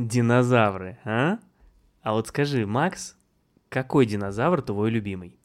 [0.00, 1.38] Динозавры, а?
[2.02, 3.16] А вот скажи, Макс,
[3.68, 5.38] какой динозавр твой любимый?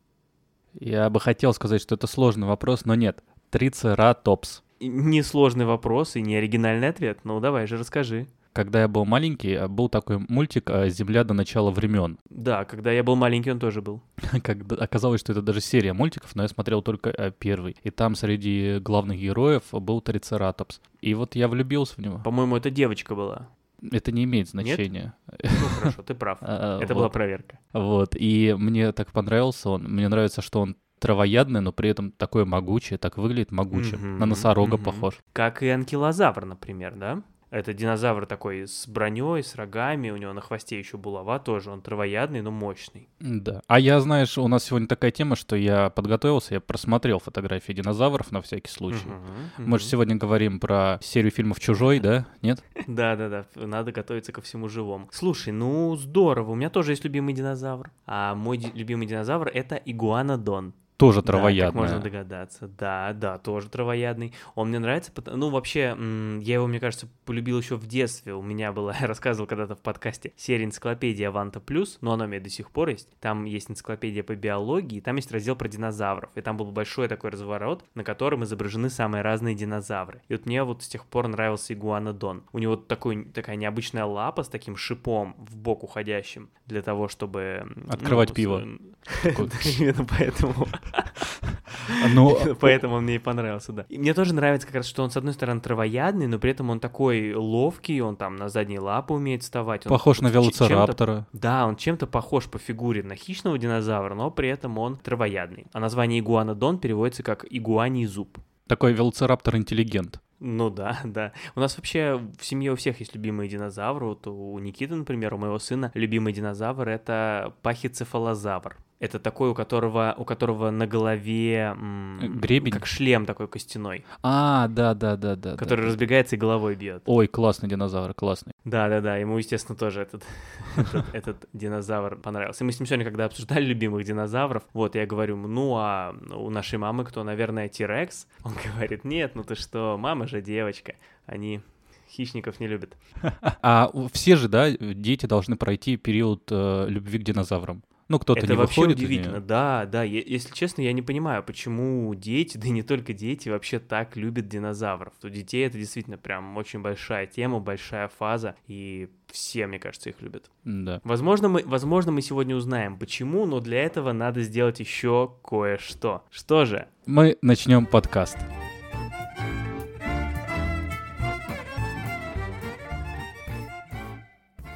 [0.80, 3.22] Я бы хотел сказать, что это сложный вопрос, но нет.
[3.50, 4.64] Трицератопс.
[4.80, 7.20] Несложный вопрос и не оригинальный ответ.
[7.26, 8.28] Ну, давай же расскажи.
[8.54, 12.18] Когда я был маленький, а, был такой мультик а, «Земля до начала времен».
[12.30, 14.02] Да, когда я был маленький, он тоже был.
[14.80, 17.76] Оказалось, что это даже серия мультиков, но я смотрел только а, первый.
[17.84, 20.80] И там среди главных героев был Трицератопс.
[21.02, 22.22] И вот я влюбился в него.
[22.24, 23.50] По-моему, это девочка была.
[23.92, 25.16] Это не имеет значения.
[25.44, 26.40] Ну хорошо, ты прав.
[26.42, 27.60] Это была проверка.
[27.74, 29.84] Вот, и мне так понравился он.
[29.84, 34.18] Мне нравится, что он травоядный, но при этом такой могучий, так выглядит могучим.
[34.18, 35.16] На носорога похож.
[35.34, 37.22] Как и анкилозавр, например, да?
[37.56, 41.82] Это динозавр такой с броней, с рогами, у него на хвосте еще булава тоже, он
[41.82, 43.08] травоядный, но мощный.
[43.22, 43.62] Да.
[43.68, 48.34] А я, знаешь, у нас сегодня такая тема, что я подготовился, я просмотрел фотографии динозавров
[48.34, 49.08] на всякий случай.
[49.08, 49.68] Uh-huh, uh-huh.
[49.68, 52.28] Мы же сегодня говорим про серию фильмов «Чужой», да?
[52.42, 52.62] Нет?
[52.88, 55.08] Да-да-да, надо готовиться ко всему живому.
[55.14, 57.90] Слушай, ну здорово, у меня тоже есть любимый динозавр.
[58.06, 60.74] А мой любимый динозавр— это игуанодон.
[60.98, 61.82] Тоже травоядный.
[61.82, 62.68] Да, как можно догадаться.
[62.68, 64.34] Да, да, тоже травоядный.
[64.56, 65.96] Он мне нравится, ну, вообще,
[66.42, 68.34] я его, мне кажется, полюбил еще в детстве.
[68.34, 72.28] У меня была, я рассказывал когда-то в подкасте, серия энциклопедия Аванта Плюс, но она у
[72.28, 73.10] меня до сих пор есть.
[73.20, 76.30] Там есть энциклопедия по биологии, там есть раздел про динозавров.
[76.36, 80.22] И там был большой такой разворот, на котором изображены самые разные динозавры.
[80.30, 82.44] И вот мне вот с тех пор нравился игуанодон.
[82.54, 87.68] У него такой, такая необычная лапа с таким шипом в бок уходящим для того, чтобы...
[87.90, 88.60] Открывать ну, пиво.
[89.26, 90.68] Именно поэтому
[92.14, 92.38] но...
[92.60, 93.86] Поэтому он мне и понравился, да.
[93.90, 96.70] И мне тоже нравится как раз, что он, с одной стороны, травоядный, но при этом
[96.70, 99.84] он такой ловкий, он там на задние лапы умеет вставать.
[99.84, 101.28] Похож на велоцираптора.
[101.34, 105.66] Да, он чем-то похож по фигуре на хищного динозавра, но при этом он травоядный.
[105.74, 108.38] А название игуанодон переводится как игуаний зуб.
[108.68, 110.20] Такой велоцираптор-интеллигент.
[110.40, 111.32] Ну да, да.
[111.56, 114.06] У нас вообще в семье у всех есть любимые динозавры.
[114.08, 118.78] Вот у Никиты, например, у моего сына любимый динозавр это пахицефалозавр.
[119.00, 121.76] Это такой, у которого, у которого на голове
[122.22, 124.06] гребень, как шлем такой костяной.
[124.24, 125.58] А, да, да, да, да.
[125.58, 125.88] Который да.
[125.88, 127.04] разбегается и головой бьет.
[127.06, 128.54] Ой, классный динозавр, классный.
[128.64, 129.18] Да, да, да.
[129.18, 130.24] Ему, естественно, тоже этот,
[130.78, 132.64] этот, этот динозавр понравился.
[132.64, 136.50] И мы с ним сегодня, когда обсуждали любимых динозавров, вот я говорю, ну а у
[136.50, 138.28] нашей мамы кто, наверное, Тирекс?
[138.44, 140.96] Он говорит, нет, ну ты что, мама же девочка.
[141.26, 141.62] Они
[142.10, 142.96] хищников не любят.
[143.62, 147.84] А все же, да, дети должны пройти период э, любви к динозаврам.
[148.08, 150.04] Ну, кто-то Это не вообще выходит удивительно, да, да.
[150.04, 154.48] Если честно, я не понимаю, почему дети, да и не только дети, вообще так любят
[154.48, 155.14] динозавров.
[155.24, 160.22] У детей это действительно прям очень большая тема, большая фаза, и все, мне кажется, их
[160.22, 160.52] любят.
[160.64, 161.02] Да.
[161.04, 166.24] Возможно, мы, возможно, мы сегодня узнаем, почему, но для этого надо сделать еще кое-что.
[166.30, 166.88] Что же?
[167.08, 168.38] Мы начнем подкаст.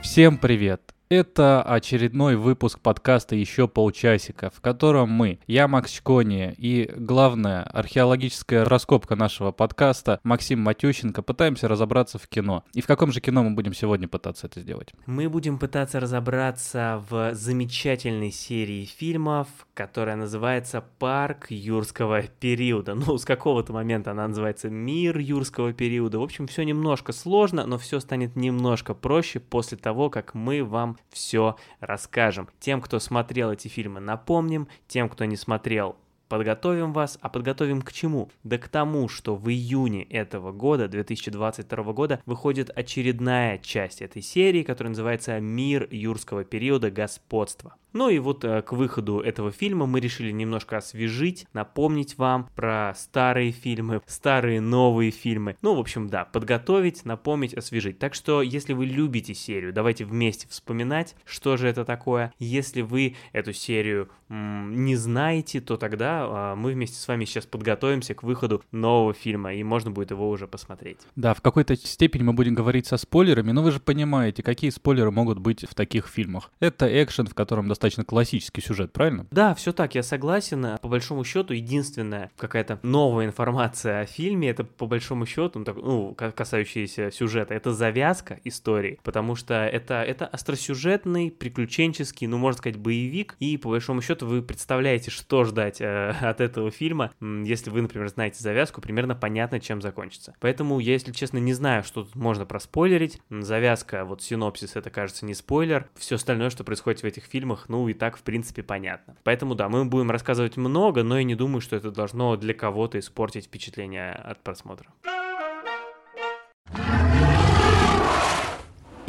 [0.01, 0.88] Всем привет!
[1.11, 8.63] Это очередной выпуск подкаста «Еще полчасика», в котором мы, я Макс Чкони и главная археологическая
[8.63, 12.63] раскопка нашего подкаста Максим Матющенко пытаемся разобраться в кино.
[12.73, 14.93] И в каком же кино мы будем сегодня пытаться это сделать?
[15.07, 22.93] Мы будем пытаться разобраться в замечательной серии фильмов, которая называется «Парк юрского периода».
[23.09, 26.19] Ну, с какого-то момента она называется «Мир юрского периода».
[26.19, 30.98] В общем, все немножко сложно, но все станет немножко проще после того, как мы вам
[31.09, 32.49] все расскажем.
[32.59, 34.67] Тем, кто смотрел эти фильмы, напомним.
[34.87, 35.95] Тем, кто не смотрел,
[36.29, 37.17] подготовим вас.
[37.22, 38.29] А подготовим к чему?
[38.44, 44.63] Да к тому, что в июне этого года, 2022 года, выходит очередная часть этой серии,
[44.63, 47.75] которая называется «Мир юрского периода господства».
[47.91, 52.94] Ну и вот э, к выходу этого фильма мы решили немножко освежить, напомнить вам про
[52.95, 55.56] старые фильмы, старые новые фильмы.
[55.63, 57.97] Ну, в общем, да, подготовить, напомнить, освежить.
[57.97, 62.31] Так что, если вы любите серию, давайте вместе вспоминать, что же это такое.
[62.38, 67.46] Если вы эту серию м- не знаете, то тогда э, мы вместе с вами сейчас
[67.46, 71.00] подготовимся к выходу нового фильма, и можно будет его уже посмотреть.
[71.16, 75.12] Да, в какой-то степени мы будем говорить со спойлерами, но вы же понимаете, какие спойлеры
[75.12, 76.51] могут быть в таких фильмах.
[76.60, 79.25] Это экшен, в котором достаточно достаточно классический сюжет, правильно?
[79.31, 80.77] Да, все так, я согласен.
[80.81, 86.15] По большому счету, единственная какая-то новая информация о фильме, это по большому счету, ну, ну
[86.15, 93.36] касающаяся сюжета, это завязка истории, потому что это, это остросюжетный, приключенческий, ну, можно сказать, боевик,
[93.39, 98.07] и по большому счету вы представляете, что ждать э, от этого фильма, если вы, например,
[98.09, 100.35] знаете завязку, примерно понятно, чем закончится.
[100.39, 103.21] Поэтому я, если честно, не знаю, что тут можно проспойлерить.
[103.29, 105.89] Завязка, вот синопсис, это, кажется, не спойлер.
[105.95, 109.15] Все остальное, что происходит в этих фильмах, ну и так, в принципе, понятно.
[109.23, 113.00] Поэтому, да, мы будем рассказывать много, но я не думаю, что это должно для кого-то
[113.00, 114.89] испортить впечатление от просмотра.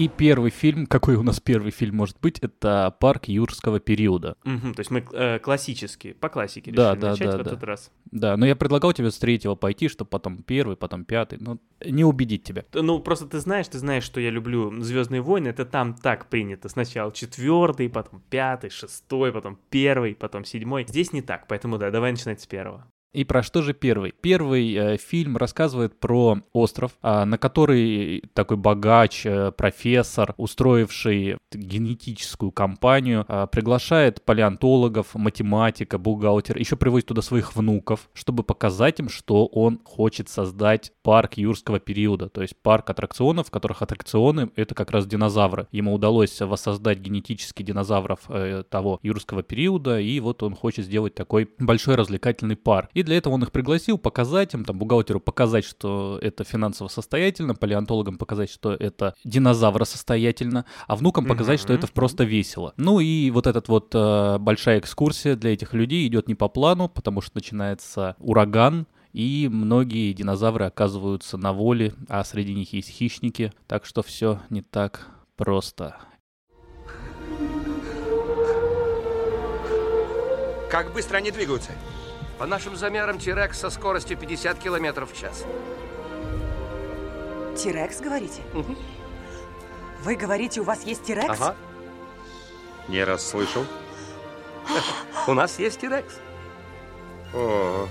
[0.01, 4.35] И первый фильм, какой у нас первый фильм может быть, это «Парк юрского периода».
[4.47, 7.51] Угу, то есть мы э, классически, по классике Да, решили да, начать да, в да.
[7.51, 7.93] этот раз.
[8.11, 12.03] Да, но я предлагал тебе с третьего пойти, чтобы потом первый, потом пятый, но не
[12.03, 12.65] убедить тебя.
[12.73, 15.49] Ну, просто ты знаешь, ты знаешь, что я люблю Звездные войны.
[15.49, 16.71] Это там так принято.
[16.71, 20.87] Сначала четвертый, потом пятый, шестой, потом первый, потом седьмой.
[20.89, 22.87] Здесь не так, поэтому да, давай начинать с первого.
[23.13, 24.13] И про что же первый?
[24.21, 32.53] Первый э, фильм рассказывает про остров, а, на который такой богач, э, профессор, устроивший генетическую
[32.53, 39.47] компанию, а, приглашает палеонтологов, математика, бухгалтер, еще приводит туда своих внуков, чтобы показать им, что
[39.47, 44.93] он хочет создать парк юрского периода, то есть парк аттракционов, в которых аттракционы— это как
[44.93, 45.67] раз динозавры.
[45.73, 51.49] Ему удалось воссоздать генетически динозавров э, того юрского периода, и вот он хочет сделать такой
[51.59, 52.91] большой развлекательный парк.
[53.01, 57.55] И для этого он их пригласил показать им, там, бухгалтеру показать, что это финансово состоятельно,
[57.55, 61.79] палеонтологам показать, что это динозавра состоятельно, а внукам показать, что Мгм.
[61.83, 62.75] это просто весело.
[62.77, 66.91] Ну и вот этот вот э, большая экскурсия для этих людей идет не по плану,
[66.91, 73.53] потому что начинается ураган, и многие динозавры оказываются на воле, а среди них есть хищники,
[73.67, 75.97] так что все не так просто.
[80.71, 81.73] Как быстро они двигаются?
[82.41, 85.45] По нашим замерам, Тирекс со скоростью 50 километров в час.
[87.55, 88.41] Тирекс, говорите?
[88.55, 88.79] Мгм.
[90.03, 91.29] Вы говорите, у вас есть Тирекс?
[91.29, 91.55] Ага.
[92.89, 93.67] Не раз слышал.
[95.27, 96.15] У нас есть Тирекс.
[97.35, 97.87] О,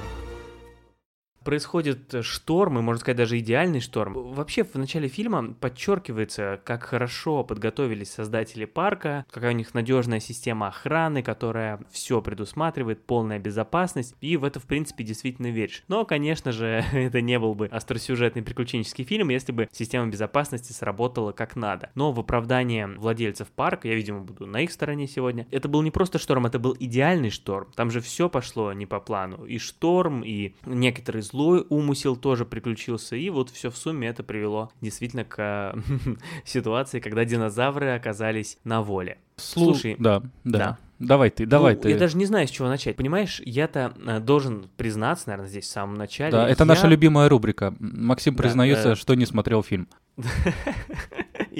[1.44, 4.14] Происходит э, шторм, и, можно сказать, даже идеальный шторм.
[4.14, 10.68] Вообще, в начале фильма подчеркивается, как хорошо подготовились создатели парка, какая у них надежная система
[10.68, 15.84] охраны, которая все предусматривает, полная безопасность, и в это, в принципе, действительно веришь.
[15.88, 21.32] Но, конечно же, это не был бы остросюжетный приключенческий фильм, если бы система безопасности сработала
[21.32, 21.90] как надо.
[21.96, 25.92] Но в оправдание владельцев парка, я, видимо, буду на их стороне сегодня, это был не
[25.92, 27.72] просто шторм, это был идеальный шторм.
[27.76, 29.46] Там же все пошло не по плану.
[29.46, 34.72] И шторм, и некоторый злой умысел тоже приключился, и вот все в сумме это привело
[34.82, 35.76] действительно к
[36.46, 39.18] ситуации, когда динозавры оказались на воле.
[39.38, 40.58] Слу- Слушай, да, да.
[40.60, 40.78] да.
[41.00, 41.90] Давай ты, давай ну, ты.
[41.92, 42.98] Я даже не знаю, с чего начать.
[42.98, 46.34] Понимаешь, я-то э, должен признаться, наверное, здесь в самом начале.
[46.34, 47.74] Да, это я- наша любимая рубрика.
[47.80, 49.88] Максим Да, признается, э, что не смотрел фильм.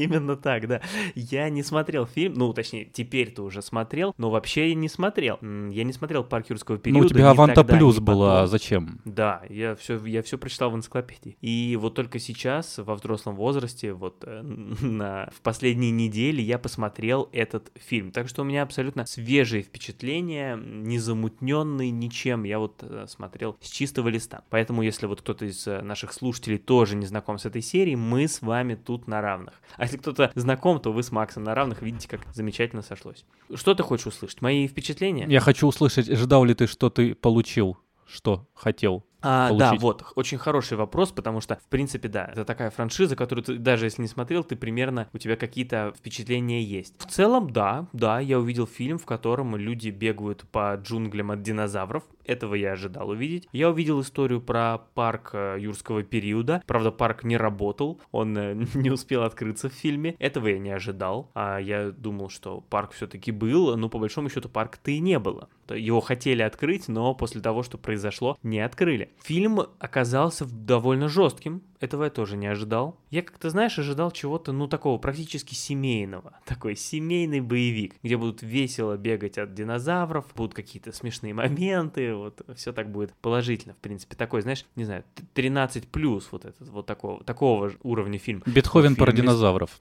[0.04, 0.82] Именно так, да.
[1.16, 5.38] Я не смотрел фильм, ну, точнее, теперь-то уже смотрел, но вообще я не смотрел.
[5.42, 7.06] Я не смотрел «Парк юрского Ну, периода».
[7.06, 9.02] у тебя Аванта тогда, Плюс была, зачем?
[9.06, 11.38] Да, я все, я все прочитал в энциклопедии.
[11.42, 14.42] И вот только сейчас, во взрослом возрасте, вот э,
[14.82, 18.12] на, в последние недели я посмотрел этот фильм.
[18.12, 22.44] Так что у меня абсолютно свежие впечатления, незамутненные ничем.
[22.44, 24.44] Я вот э, смотрел с чистого листа.
[24.50, 28.28] Поэтому, если вот кто-то из э, наших слушателей тоже не знаком с этой серией, мы
[28.28, 29.54] с вами тут на равных.
[29.76, 31.82] А если кто-то знаком, то вы с Максом на равных.
[31.82, 33.26] Видите, как замечательно сошлось.
[33.54, 34.42] Что ты хочешь услышать?
[34.42, 35.26] Мои впечатления?
[35.28, 37.78] Я хочу услышать, ждал ли ты, что ты получил,
[38.08, 39.04] что хотел?
[39.22, 43.44] А, да, вот, очень хороший вопрос, потому что, в принципе, да, это такая франшиза, которую
[43.44, 46.94] ты, даже если не смотрел, ты примерно, у тебя какие-то впечатления есть.
[47.00, 52.06] В целом, да, да, я увидел фильм, в котором люди бегают по джунглям от динозавров,
[52.30, 53.48] этого я ожидал увидеть.
[53.52, 58.92] Я увидел историю про парк э, юрского периода, правда, парк не работал, он э, не
[58.92, 63.76] успел открыться в фильме, этого я не ожидал, а я думал, что парк все-таки был,
[63.76, 65.50] но по большому счету парка-то и не было.
[65.70, 69.12] Его хотели открыть, но после того, что произошло, не открыли.
[69.24, 73.00] Фильм оказался довольно жестким, этого я тоже не ожидал.
[73.10, 76.40] Я как-то, знаешь, ожидал чего-то, ну, такого практически семейного.
[76.46, 82.72] Такой семейный боевик, где будут весело бегать от динозавров, будут какие-то смешные моменты, вот, все
[82.74, 84.16] так будет положительно, в принципе.
[84.16, 88.44] Такой, знаешь, не знаю, т- 13 плюс вот этот, вот такого, такого же уровня фильм.
[88.46, 89.78] Бетховен про фильме с- динозавров.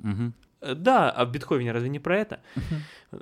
[0.61, 2.41] Э, Да, а в Бетховене разве не про это?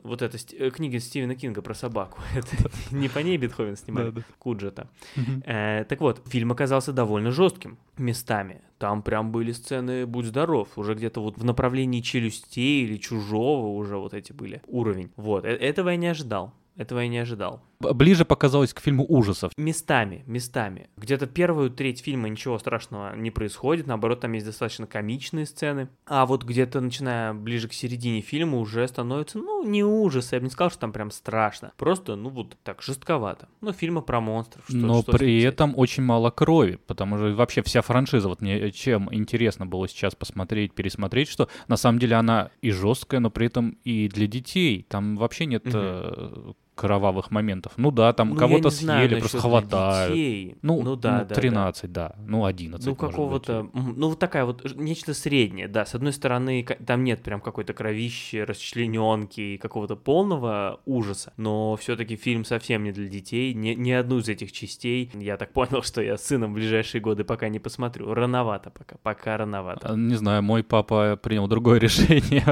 [0.02, 2.18] Вот эта ст- э, книга Стивена Кинга про собаку.
[2.35, 4.23] Это не по ней Бетховен снимали, Да-да.
[4.38, 4.88] Куджета.
[5.16, 5.42] Мгм.
[5.44, 8.62] Э, так вот, фильм оказался довольно жестким местами.
[8.78, 13.96] Там прям были сцены «Будь здоров», уже где-то вот в направлении челюстей или чужого уже
[13.99, 15.11] вот эти были уровень.
[15.16, 16.54] Вот, э- этого я не ожидал.
[16.78, 17.62] Этого я не ожидал.
[17.80, 19.52] Ближе показалось к фильму ужасов.
[19.56, 20.88] Местами, местами.
[20.97, 25.88] Где-то первую треть фильма ничего страшного не происходит, наоборот, там есть достаточно комичные сцены.
[26.06, 30.45] А вот где-то, начиная ближе к середине фильма, уже становится, ну, не ужас, я бы
[30.45, 31.73] не сказал, что там прям страшно.
[31.76, 33.49] Просто, ну, вот так, жестковато.
[33.61, 34.64] Ну, фильмы про монстров.
[34.68, 38.71] Что, но что при этом очень мало крови, потому что вообще вся франшиза, вот мне
[38.71, 43.47] чем интересно было сейчас посмотреть, пересмотреть, что на самом деле она и жесткая, но при
[43.47, 44.87] этом и для детей.
[44.88, 46.56] Там вообще нет Мгм.
[46.76, 47.73] Кровавых моментов.
[47.76, 50.12] Ну да, там Ну, кого-то не знаю съели, просто хватают.
[50.12, 50.56] детей.
[50.62, 51.35] Ну, ну да, да, да.
[51.35, 52.14] 13, да.
[52.18, 55.87] Ну, 11, Ну, какого-то, ну, вот такая вот, нечто среднее, да.
[55.87, 62.16] С одной стороны, там нет прям какой-то кровищи, расчлененки и какого-то полного ужаса, но все-таки
[62.16, 65.11] фильм совсем не для детей, ни, ни одну из этих частей.
[65.14, 68.12] Я так понял, что я с сыном в ближайшие годы пока не посмотрю.
[68.12, 69.88] Рановато пока, пока рановато.
[69.92, 72.45] А, Не знаю, мой папа принял другое решение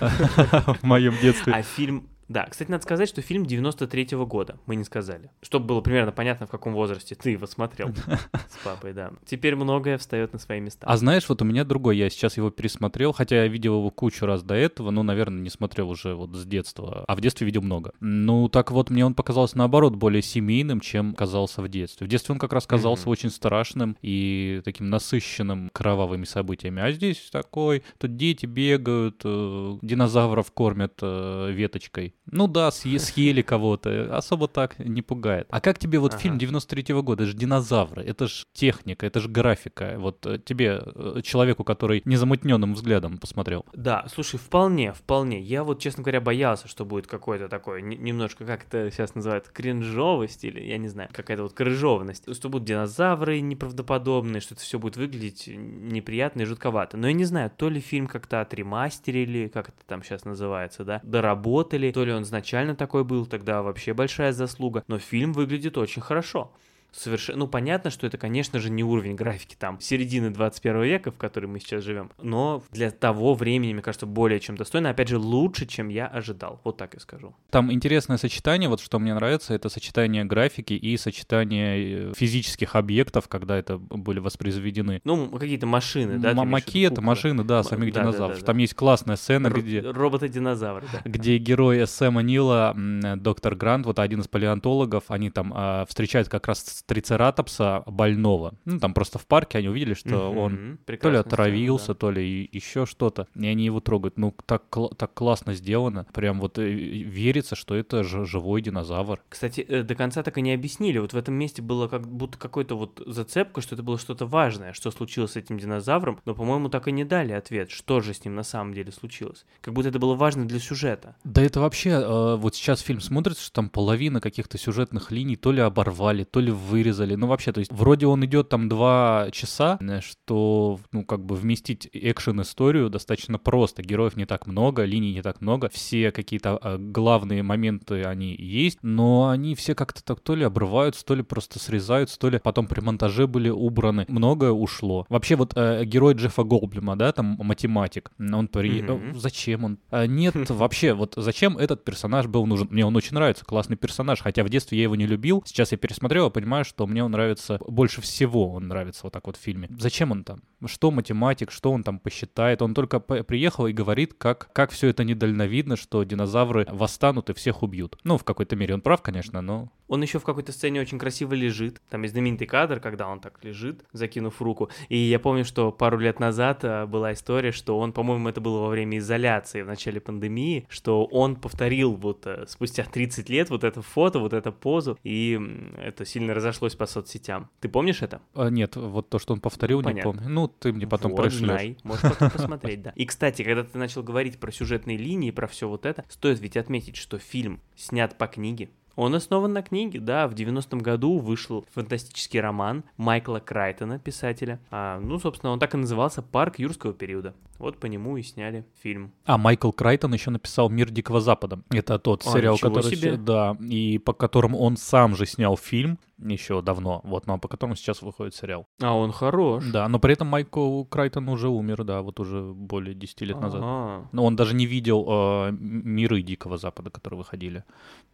[0.00, 1.52] в моем детстве.
[1.52, 2.08] А фильм...
[2.28, 5.30] Да, кстати, надо сказать, что фильм 93-го года, мы не сказали.
[5.40, 7.88] Чтобы было примерно понятно, в каком возрасте ты его смотрел
[8.48, 9.12] с папой, да.
[9.24, 10.86] Теперь многое встает на свои места.
[10.86, 14.26] А знаешь, вот у меня другой, я сейчас его пересмотрел, хотя я видел его кучу
[14.26, 17.62] раз до этого, но, наверное, не смотрел уже вот с детства, а в детстве видел
[17.62, 17.92] много.
[18.00, 22.06] Ну, так вот, мне он показался, наоборот, более семейным, чем казался в детстве.
[22.06, 27.30] В детстве он как раз казался очень страшным и таким насыщенным кровавыми событиями, а здесь
[27.32, 32.14] такой, тут дети бегают, э, динозавров кормят э, веточкой.
[32.30, 35.46] Ну да, съе- съели кого-то, особо так не пугает.
[35.50, 36.22] А как тебе вот Ага.
[36.22, 39.94] фильм 93-го года, это же динозавры, это же техника, это же графика.
[39.98, 43.64] Вот э, тебе, э, человеку, который незамутненным взглядом посмотрел.
[43.72, 45.40] Да, слушай, вполне, вполне.
[45.40, 49.48] Я вот, честно говоря, боялся, что будет какой-то такой, н- немножко, как это сейчас называют,
[49.48, 52.34] кринжовость или, я не знаю, какая-то вот крыжованность.
[52.34, 56.96] Что будут динозавры неправдоподобные, что это все будет выглядеть неприятно и жутковато.
[56.96, 61.00] Но я не знаю, то ли фильм как-то отремастерили, как это там сейчас называется, да,
[61.02, 64.84] доработали, то ли он изначально такой был, тогда вообще большая заслуга.
[64.88, 66.52] Но фильм выглядит очень хорошо.
[66.90, 71.16] Совершенно, ну, понятно, что это, конечно же, не уровень графики там середины 21 века, в
[71.16, 75.18] которой мы сейчас живем, но для того времени, мне кажется, более чем достойно, опять же,
[75.18, 77.34] лучше, чем я ожидал, вот так и скажу.
[77.50, 83.28] Там интересное сочетание, вот что мне нравится, это сочетание графики и сочетание э, физических объектов,
[83.28, 85.00] когда это были воспроизведены.
[85.04, 86.30] Ну, какие-то машины, да?
[86.30, 88.40] М- макеты, машины, да, самих да, да, динозавров.
[88.40, 88.62] да, Там да.
[88.62, 89.80] есть классная сцена, Р- где...
[89.80, 91.00] Роботы-динозавры, да.
[91.04, 92.74] где герой Сэма Нила,
[93.16, 98.54] доктор Грант, вот один из палеонтологов, они там а, встречают как раз трицератопса больного.
[98.64, 102.10] Ну, там просто в парке они увидели, что он Мгм, то ли отравился, сцена, то
[102.10, 103.26] ли еще что-то.
[103.34, 104.18] И они его трогают.
[104.18, 104.64] Ну, так,
[104.96, 106.06] так классно сделано.
[106.12, 109.18] Прям вот э, верится, что это живой динозавр.
[109.18, 109.22] да.
[109.28, 110.98] Кстати, э, до конца так и не объяснили.
[110.98, 114.72] Вот в этом месте было как будто какой-то вот зацепка, что это было что-то важное,
[114.72, 118.24] что случилось с этим динозавром, но, по-моему, так и не дали ответ, что же с
[118.24, 119.44] ним на самом деле случилось.
[119.60, 121.16] Как будто это было важно для сюжета.
[121.24, 125.52] Да это вообще, э, вот сейчас фильм смотрится, что там половина каких-то сюжетных линий то
[125.52, 127.14] ли оборвали, то ли вырезали.
[127.14, 131.88] Ну вообще, то есть вроде он идет там два часа, что, ну как бы вместить
[131.92, 133.82] экшен-историю достаточно просто.
[133.82, 138.78] Героев не так много, линий не так много, все какие-то э, главные моменты они есть,
[138.82, 142.66] но они все как-то так то ли обрываются, то ли просто срезаются, то ли потом
[142.66, 144.04] при монтаже были убраны.
[144.08, 145.06] Многое ушло.
[145.08, 148.82] Вообще вот э, герой Джеффа Голблюма, да, там математик, он при...
[148.82, 149.78] Э, Зачем он?
[149.90, 152.68] А, Нет, вообще, вот зачем этот персонаж был нужен?
[152.70, 155.42] Мне он очень нравится, классный персонаж, хотя в детстве я его не любил.
[155.46, 159.26] Сейчас я пересмотрел и понимаю, что мне он нравится больше всего, он нравится вот так
[159.26, 159.68] вот в фильме.
[159.78, 160.42] Зачем он там?
[160.66, 162.62] Что математик, что он там посчитает?
[162.62, 167.62] Он только приехал и говорит, как, как все это недальновидно, что динозавры восстанут и всех
[167.62, 167.98] убьют.
[168.04, 169.70] Ну, в какой-то мере он прав, конечно, но...
[169.88, 171.80] Он еще в какой-то сцене очень красиво лежит.
[171.88, 174.68] Там есть знаменитый кадр, когда он так лежит, закинув руку.
[174.90, 178.60] И я помню, что пару лет назад а, была история, что он, по-моему, это было
[178.60, 183.64] во время изоляции в начале пандемии, что он повторил вот а, спустя 30 лет вот
[183.64, 185.40] это фото, вот эту позу, и
[185.78, 187.48] это сильно разошлось по соцсетям.
[187.60, 188.20] Ты помнишь это?
[188.34, 190.12] а, нет, вот то, что он повторил, не Понятно.
[190.12, 190.28] помню.
[190.28, 191.40] Ну, ты мне потом вот, пришлешь.
[191.48, 192.92] знай, можешь потом посмотреть, да.
[192.96, 196.56] И, кстати, когда ты начал говорить про сюжетные линии, про все вот это, стоит ведь
[196.56, 198.70] отметить, что фильм снят по книге.
[198.96, 204.58] Он основан на книге, да, в 90-м году вышел фантастический роман Майкла Крайтона, писателя.
[204.72, 207.32] А, ну, собственно, он так и назывался «Парк юрского периода».
[207.60, 209.12] Вот по нему и сняли фильм.
[209.24, 211.60] А Майкл Крайтон еще написал «Мир Дикого Запада».
[211.70, 212.82] Это тот А, сериал, который...
[212.90, 213.12] себе.
[213.12, 217.48] се- Да, и по которому он сам же снял фильм еще давно, вот, но по
[217.48, 218.66] которому сейчас выходит сериал.
[218.80, 219.64] А он хорош.
[219.72, 223.60] Да, но при этом Майкл Крайтон уже умер, да, вот уже более 10 лет назад.
[223.64, 224.08] Ага.
[224.12, 227.64] Но он даже не видел э, «Миры Дикого Запада», которые выходили.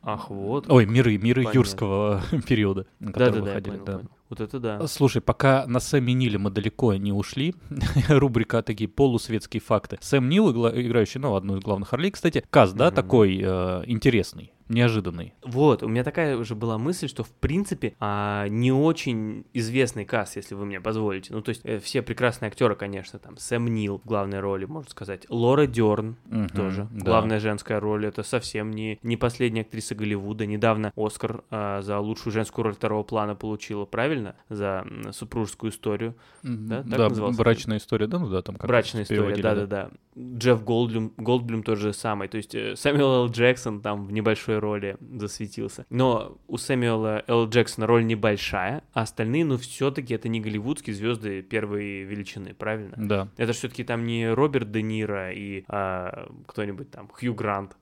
[0.02, 0.70] Ах, вот.
[0.70, 1.58] Ой, «Миры», «Миры» Понятно.
[1.58, 3.92] юрского периода, которые Да-да-да, я выходили, понял, да.
[3.94, 4.10] понял.
[4.30, 4.86] Вот это да.
[4.86, 7.54] Слушай, пока на Сэме Ниле мы далеко не ушли,
[8.08, 9.98] рубрика такие полусветские факты.
[10.00, 15.34] Сэм Нил, играющий, ну, одну из главных ролей, кстати, каст, да, такой э, интересный, неожиданный.
[15.42, 20.36] Вот, у меня такая же была мысль, что в принципе а, не очень известный каст,
[20.36, 21.32] если вы мне позволите.
[21.34, 24.90] Ну, то есть э, все прекрасные актеры, конечно, там Сэм Нил в главной роли, можно
[24.90, 26.88] сказать, Лора Дерн Мгм, тоже.
[26.90, 27.04] да.
[27.04, 30.46] Главная женская роль, это совсем не, не последняя актриса Голливуда.
[30.46, 34.34] Недавно Оскар а, за лучшую женскую роль второго плана получила, правильно?
[34.48, 36.14] За супружескую историю.
[36.42, 39.42] Мгм, Да, так Да, назывался брачная история, да, ну да, там как Брачная история, переводили,
[39.42, 39.90] да-да-да.
[40.16, 42.28] Джефф Голдблюм, Голдблюм тот же самый.
[42.28, 43.28] То есть э, Сэмюэл Л.
[43.30, 45.84] Джексон там в небольшой роли засветился.
[45.90, 47.48] Но у Сэмюэла Л.
[47.48, 52.94] Джексона роль небольшая, а остальные, ну, все-таки это не голливудские звезды первой величины, правильно?
[52.96, 53.28] Да.
[53.36, 57.76] Это все-таки там не Роберт Де Ниро и а, кто-нибудь там, Хью Грант.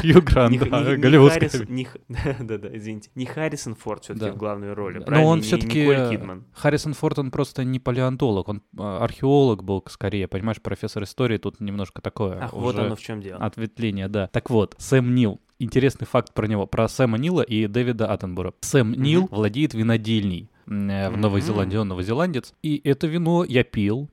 [0.00, 1.98] Хью Грант, Х-
[2.40, 3.10] Да-да, извините.
[3.14, 5.28] Не Харрисон Форд все-таки в главной роли, Но правильно?
[5.30, 6.18] он Не- не все-таки...
[6.52, 11.60] Харрисон Форд, он просто не палеонтолог, он а, археолог был скорее, понимаешь, профессор истории, тут
[11.60, 13.40] немножко такое Ах, вот оно в чем дело.
[13.44, 14.28] ответвление, да.
[14.28, 15.40] Так вот, Сэм Нил.
[15.60, 18.54] Интересный факт про него, про Сэма Нила и Дэвида Аттенбора.
[18.60, 19.02] Сэм Мгм.
[19.02, 21.40] Нил владеет винодельней э, в Новой.
[21.40, 22.52] Зеландии, он новозеландец.
[22.62, 24.08] И это вино я пил,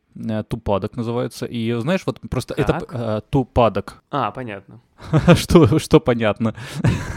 [0.47, 1.45] тупадок называется.
[1.45, 2.89] И знаешь, вот просто это Как?
[2.93, 4.01] э, тупадок.
[4.11, 4.79] А, понятно.
[5.35, 6.55] что, что понятно?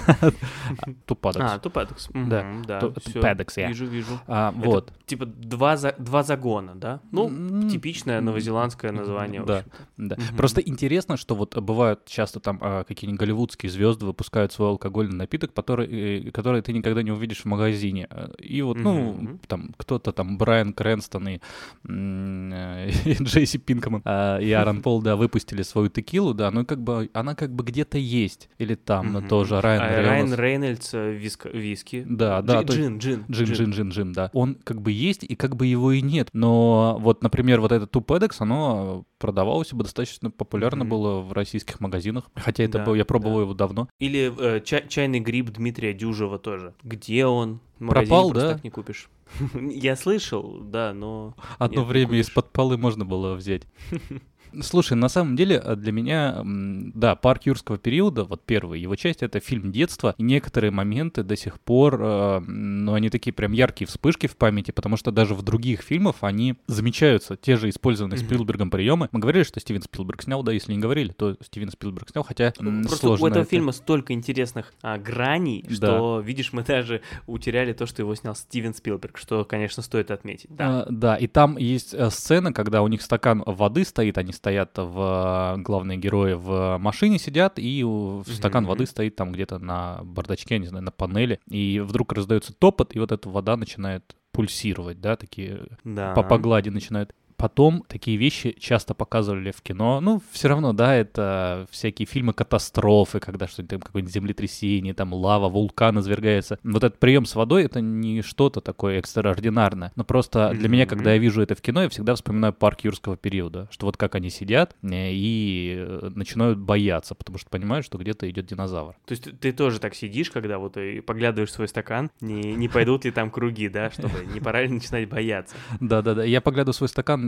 [1.06, 1.42] Тупадок.
[1.42, 2.08] А, Тупадекс.
[2.12, 2.44] Да.
[2.66, 2.80] да.
[2.80, 3.12] Ту- всё.
[3.12, 3.68] Тупадекс, я.
[3.68, 4.18] Вижу, вижу.
[4.26, 4.92] А, Это вот.
[5.06, 5.94] Типа два, за...
[5.98, 7.00] два загона, да?
[7.12, 9.64] Ну, типичное новозеландское название, Да.
[9.96, 10.16] Да.
[10.36, 15.52] Просто интересно, что вот бывают часто там а, какие-нибудь голливудские звезды выпускают свой алкогольный напиток,
[15.52, 18.08] который, э, который ты никогда не увидишь в магазине.
[18.10, 21.40] Э, И вот, ну, там кто-то там Брайан Крэнстон и,
[21.88, 26.82] э, и Джейси Пинкман а, и Аарон Пол, да, выпустили свою текилу, да, ну как
[26.82, 28.48] бы она как бы где-то есть.
[28.58, 29.28] Или там Мгм.
[29.28, 30.32] тоже Райан А Рейнольдс.
[30.36, 32.04] Райан Рейнольдс э, виска- виски.
[32.08, 33.24] Да, да, Джи- то есть- Джин, джин.
[33.30, 34.30] Джин, джин, джин, джин, да.
[34.32, 36.28] Он как бы есть, и как бы его и нет.
[36.32, 40.90] Но вот, например, вот этот Тупедекс, оно продавалось бы достаточно популярно Мгм.
[40.90, 42.24] было в российских магазинах.
[42.34, 43.42] Хотя это Да, был, я пробовал да.
[43.42, 43.88] его давно.
[43.98, 46.74] Или э, ча- чайный гриб Дмитрия Дюжева тоже.
[46.82, 47.60] Где он?
[47.78, 48.54] В Пропал, да?
[48.54, 49.08] так не купишь.
[49.54, 51.34] Я слышал, да, но...
[51.58, 53.62] Одно время из-под полы можно было взять.
[54.62, 59.22] Слушай, на самом деле э, для меня, да, «Парк юрского периода», вот первая его часть,
[59.22, 63.86] это фильм детства, и некоторые моменты до сих пор, э, ну, они такие прям яркие
[63.88, 68.26] вспышки в памяти, потому что даже в других фильмах они замечаются, те же использованные Мгм.
[68.26, 69.08] Спилбергом приемы.
[69.12, 72.52] Мы говорили, что Стивен Спилберг снял, да, если не говорили, то Стивен Спилберг снял, хотя
[72.58, 73.50] м, Просто сложно у этого это.
[73.50, 78.74] фильма столько интересных а, граней, что, видишь, мы даже утеряли то, что его снял Стивен
[78.74, 80.50] Спилберг, что, конечно, стоит отметить.
[80.50, 80.82] Да.
[80.82, 84.78] А, да, и там есть э, сцена, когда у них стакан воды стоит, они стоят
[84.78, 87.84] в э, главные герои в машине сидят, и
[88.26, 88.70] стакан Мгм.
[88.70, 92.96] воды стоит там где-то на бардачке, я не знаю, на панели, и вдруг раздается топот,
[92.96, 96.14] и вот эта вода начинает пульсировать, да, такие да.
[96.14, 97.14] по, по глади начинают.
[97.38, 100.00] Потом такие вещи часто показывали в кино.
[100.00, 105.48] Ну, все равно, да, это всякие фильмы катастрофы, когда что-нибудь там, какое-нибудь землетрясение, там лава,
[105.48, 106.58] вулкан извергается.
[106.64, 109.92] Вот этот прием с водой это не что-то такое экстраординарное.
[109.94, 110.90] Но просто для меня, Мгм.
[110.90, 113.68] когда я вижу это в кино, я всегда вспоминаю парк юрского периода.
[113.70, 118.28] Что вот как они сидят э, и э, начинают бояться, потому что понимают, что где-то
[118.28, 118.94] идет динозавр.
[119.06, 122.54] То есть ты- ты тоже так сидишь, когда вот и поглядываешь в свой стакан, не,
[122.54, 125.54] не пойдут ли там круги, да, чтобы не пора ли начинать бояться.
[125.80, 126.24] Да-да-да.
[126.24, 127.27] Я поглядываю в свой стакан,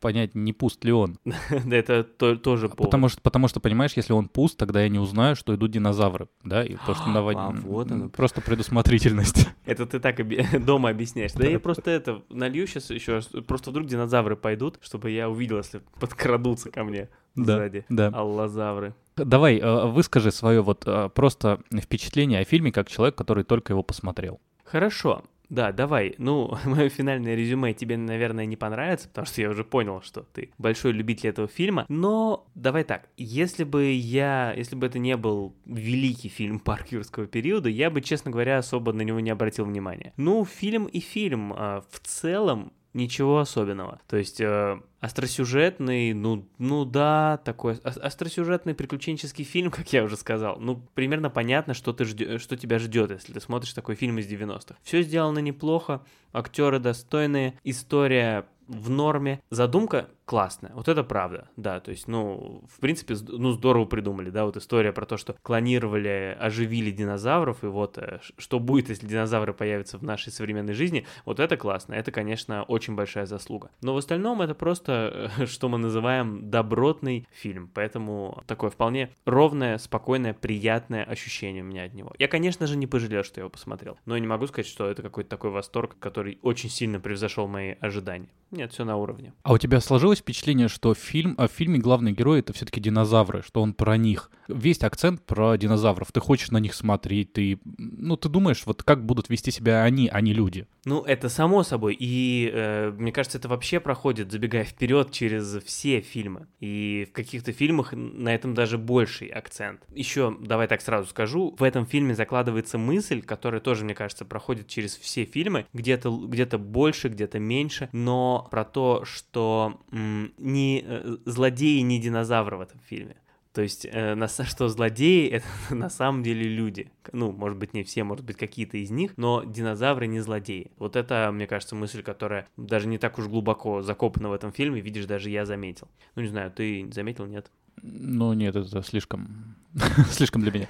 [0.00, 1.18] понять, не пуст ли он.
[1.64, 2.78] Да, это то- тоже повод.
[2.90, 6.28] Потому что, потому что, понимаешь, если он пуст, тогда я не узнаю, что идут динозавры,
[6.42, 8.08] да, и то, что на воде- А, вот оно.
[8.08, 9.48] Просто предусмотрительность.
[9.64, 10.16] Это ты так
[10.64, 11.32] дома объясняешь.
[11.32, 15.80] Да я просто это налью сейчас еще, просто вдруг динозавры пойдут, чтобы я увидел, если
[16.00, 17.84] подкрадутся ко мне сзади.
[17.88, 18.08] да.
[18.08, 18.94] Аллозавры.
[19.16, 23.82] Давай, э, выскажи свое вот э, просто впечатление о фильме как человек, который только его
[23.82, 24.40] посмотрел.
[24.64, 25.22] Хорошо.
[25.52, 26.14] Да, давай.
[26.16, 30.50] Ну, мое финальное резюме тебе, наверное, не понравится, потому что я уже понял, что ты
[30.56, 31.84] большой любитель этого фильма.
[31.90, 33.10] Но давай так.
[33.18, 38.00] Если бы я, если бы это не был великий фильм парк юрского периода, я бы,
[38.00, 40.14] честно говоря, особо на него не обратил внимания.
[40.16, 41.52] Ну, фильм и фильм.
[41.54, 44.00] а, В целом, ничего особенного.
[44.06, 50.16] То есть э, остросюжетный, ну, ну да, такой ос- остросюжетный приключенческий фильм, как я уже
[50.16, 50.58] сказал.
[50.60, 54.26] Ну, примерно понятно, что, ты ждё- что тебя ждет, если ты смотришь такой фильм из
[54.30, 54.76] 90-х.
[54.82, 56.02] Все сделано неплохо,
[56.32, 62.80] актеры достойные, история в норме, задумка классная, вот это правда, да, то есть, ну, в
[62.80, 67.98] принципе, ну, здорово придумали, да, вот история про то, что клонировали, оживили динозавров, и вот
[67.98, 72.62] э, что будет, если динозавры появятся в нашей современной жизни, вот это классно, это, конечно,
[72.62, 73.72] очень большая заслуга.
[73.82, 79.76] Но в остальном это просто, э, что мы называем добротный фильм, поэтому такое вполне ровное,
[79.76, 82.14] спокойное, приятное ощущение у меня от него.
[82.18, 84.86] Я, конечно же, не пожалел, что я его посмотрел, но я не могу сказать, что
[84.86, 88.30] это какой-то такой восторг, который очень сильно превзошел мои ожидания.
[88.50, 89.32] Нет, все на уровне.
[89.42, 93.42] А у тебя сложилось впечатление, что фильм, а в фильме главный герой это все-таки динозавры,
[93.42, 94.30] что он про них.
[94.48, 96.12] Весь акцент про динозавров.
[96.12, 100.08] Ты хочешь на них смотреть, ты, ну, ты думаешь, вот как будут вести себя они,
[100.08, 100.66] а не люди.
[100.84, 101.96] Ну, это само собой.
[101.98, 106.48] И э, мне кажется, это вообще проходит, забегая вперед, через все фильмы.
[106.60, 109.80] И в каких-то фильмах на этом даже больший акцент.
[109.94, 114.68] Еще, давай так сразу скажу, в этом фильме закладывается мысль, которая тоже, мне кажется, проходит
[114.68, 115.66] через все фильмы.
[115.72, 117.88] Где-то где больше, где-то меньше.
[117.92, 123.16] Но про то, что м, не э, злодеи, не динозавры в этом фильме.
[123.52, 126.90] То есть, э, на, что злодеи это на самом деле люди.
[127.12, 130.70] Ну, может быть, не все, может быть, какие-то из них, но динозавры не злодеи.
[130.78, 134.80] Вот это, мне кажется, мысль, которая даже не так уж глубоко закопана в этом фильме,
[134.80, 135.88] видишь, даже я заметил.
[136.14, 137.50] Ну, не знаю, ты заметил, нет?
[137.82, 139.56] Ну нет, это слишком...
[140.10, 140.68] слишком для меня.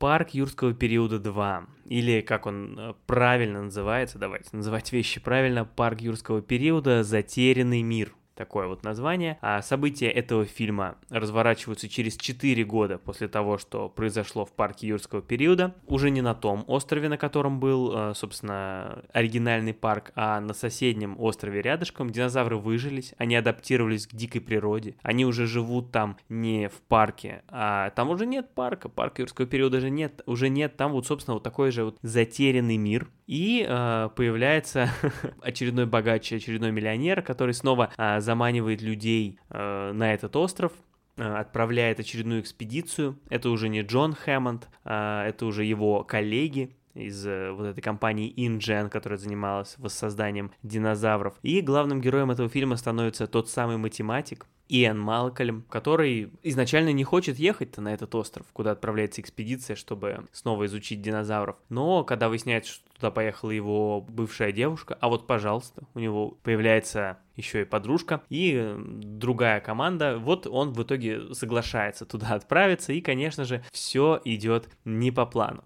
[0.00, 6.00] Парк юрского периода 2, или как он э, правильно называется, давайте называть вещи правильно, Парк
[6.00, 8.14] юрского периода «Затерянный мир».
[8.40, 9.36] Такое вот название.
[9.42, 15.20] А события этого фильма разворачиваются через 4 года после того, что произошло в парке юрского
[15.20, 15.74] периода.
[15.86, 21.20] Уже не на том острове, на котором был, э, собственно, оригинальный парк, а на соседнем
[21.20, 22.08] острове рядышком.
[22.08, 24.94] Динозавры выжились, они адаптировались к дикой природе.
[25.02, 28.88] Они уже живут там не в парке, а там уже нет парка.
[28.88, 30.78] Парк юрского периода же нет, уже нет.
[30.78, 33.06] Там вот, собственно, вот такой же вот затерянный мир.
[33.26, 34.88] И э, появляется
[35.42, 40.72] очередной богач, очередной миллионер, который снова э, заманивает людей э, на этот остров,
[41.16, 43.18] э, отправляет очередную экспедицию.
[43.28, 48.88] Это уже не Джон Хэммонд, э, это уже его коллеги из вот этой компании InGen,
[48.88, 51.34] которая занималась воссозданием динозавров.
[51.42, 57.38] И главным героем этого фильма становится тот самый математик, Иэн Малкольм, который изначально не хочет
[57.38, 61.56] ехать на этот остров, куда отправляется экспедиция, чтобы снова изучить динозавров.
[61.68, 67.18] Но когда выясняется, что туда поехала его бывшая девушка, а вот, пожалуйста, у него появляется
[67.34, 73.44] еще и подружка и другая команда, вот он в итоге соглашается туда отправиться, и, конечно
[73.44, 75.64] же, все идет не по плану.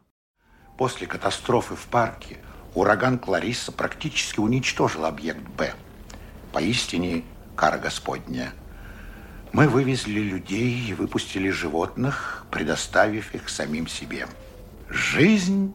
[0.78, 2.38] После катастрофы в парке
[2.74, 5.74] ураган Кларисса практически уничтожил объект «Б».
[6.52, 7.22] Поистине,
[7.54, 8.52] кара Господня.
[9.54, 14.26] Мы вывезли людей и выпустили животных, предоставив их самим себе.
[14.90, 15.72] Жизнь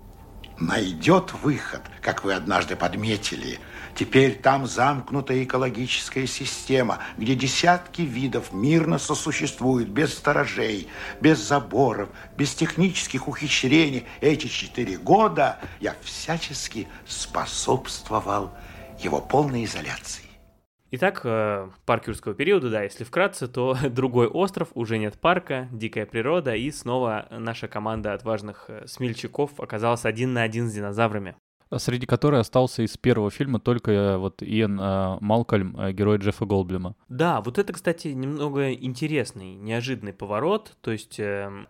[0.60, 3.58] найдет выход, как вы однажды подметили.
[3.96, 10.90] Теперь там замкнутая экологическая система, где десятки видов мирно сосуществуют без сторожей,
[11.22, 14.06] без заборов, без технических ухищрений.
[14.20, 18.52] Эти четыре года я всячески способствовал
[19.02, 20.29] его полной изоляции.
[20.92, 26.08] Итак, э, парк юрского периода, да, если вкратце, то другой остров, уже нет парка, дикая
[26.08, 31.36] природа, и снова наша команда отважных э, смельчаков оказалась один на один с динозаврами.
[31.78, 36.46] Среди которой остался из первого фильма только э, вот Иэн э, Малкольм, э, герой Джеффа
[36.46, 36.96] Голдблюма.
[37.10, 40.76] Да, вот это, кстати, немного интересный, неожиданный поворот.
[40.82, 41.20] То есть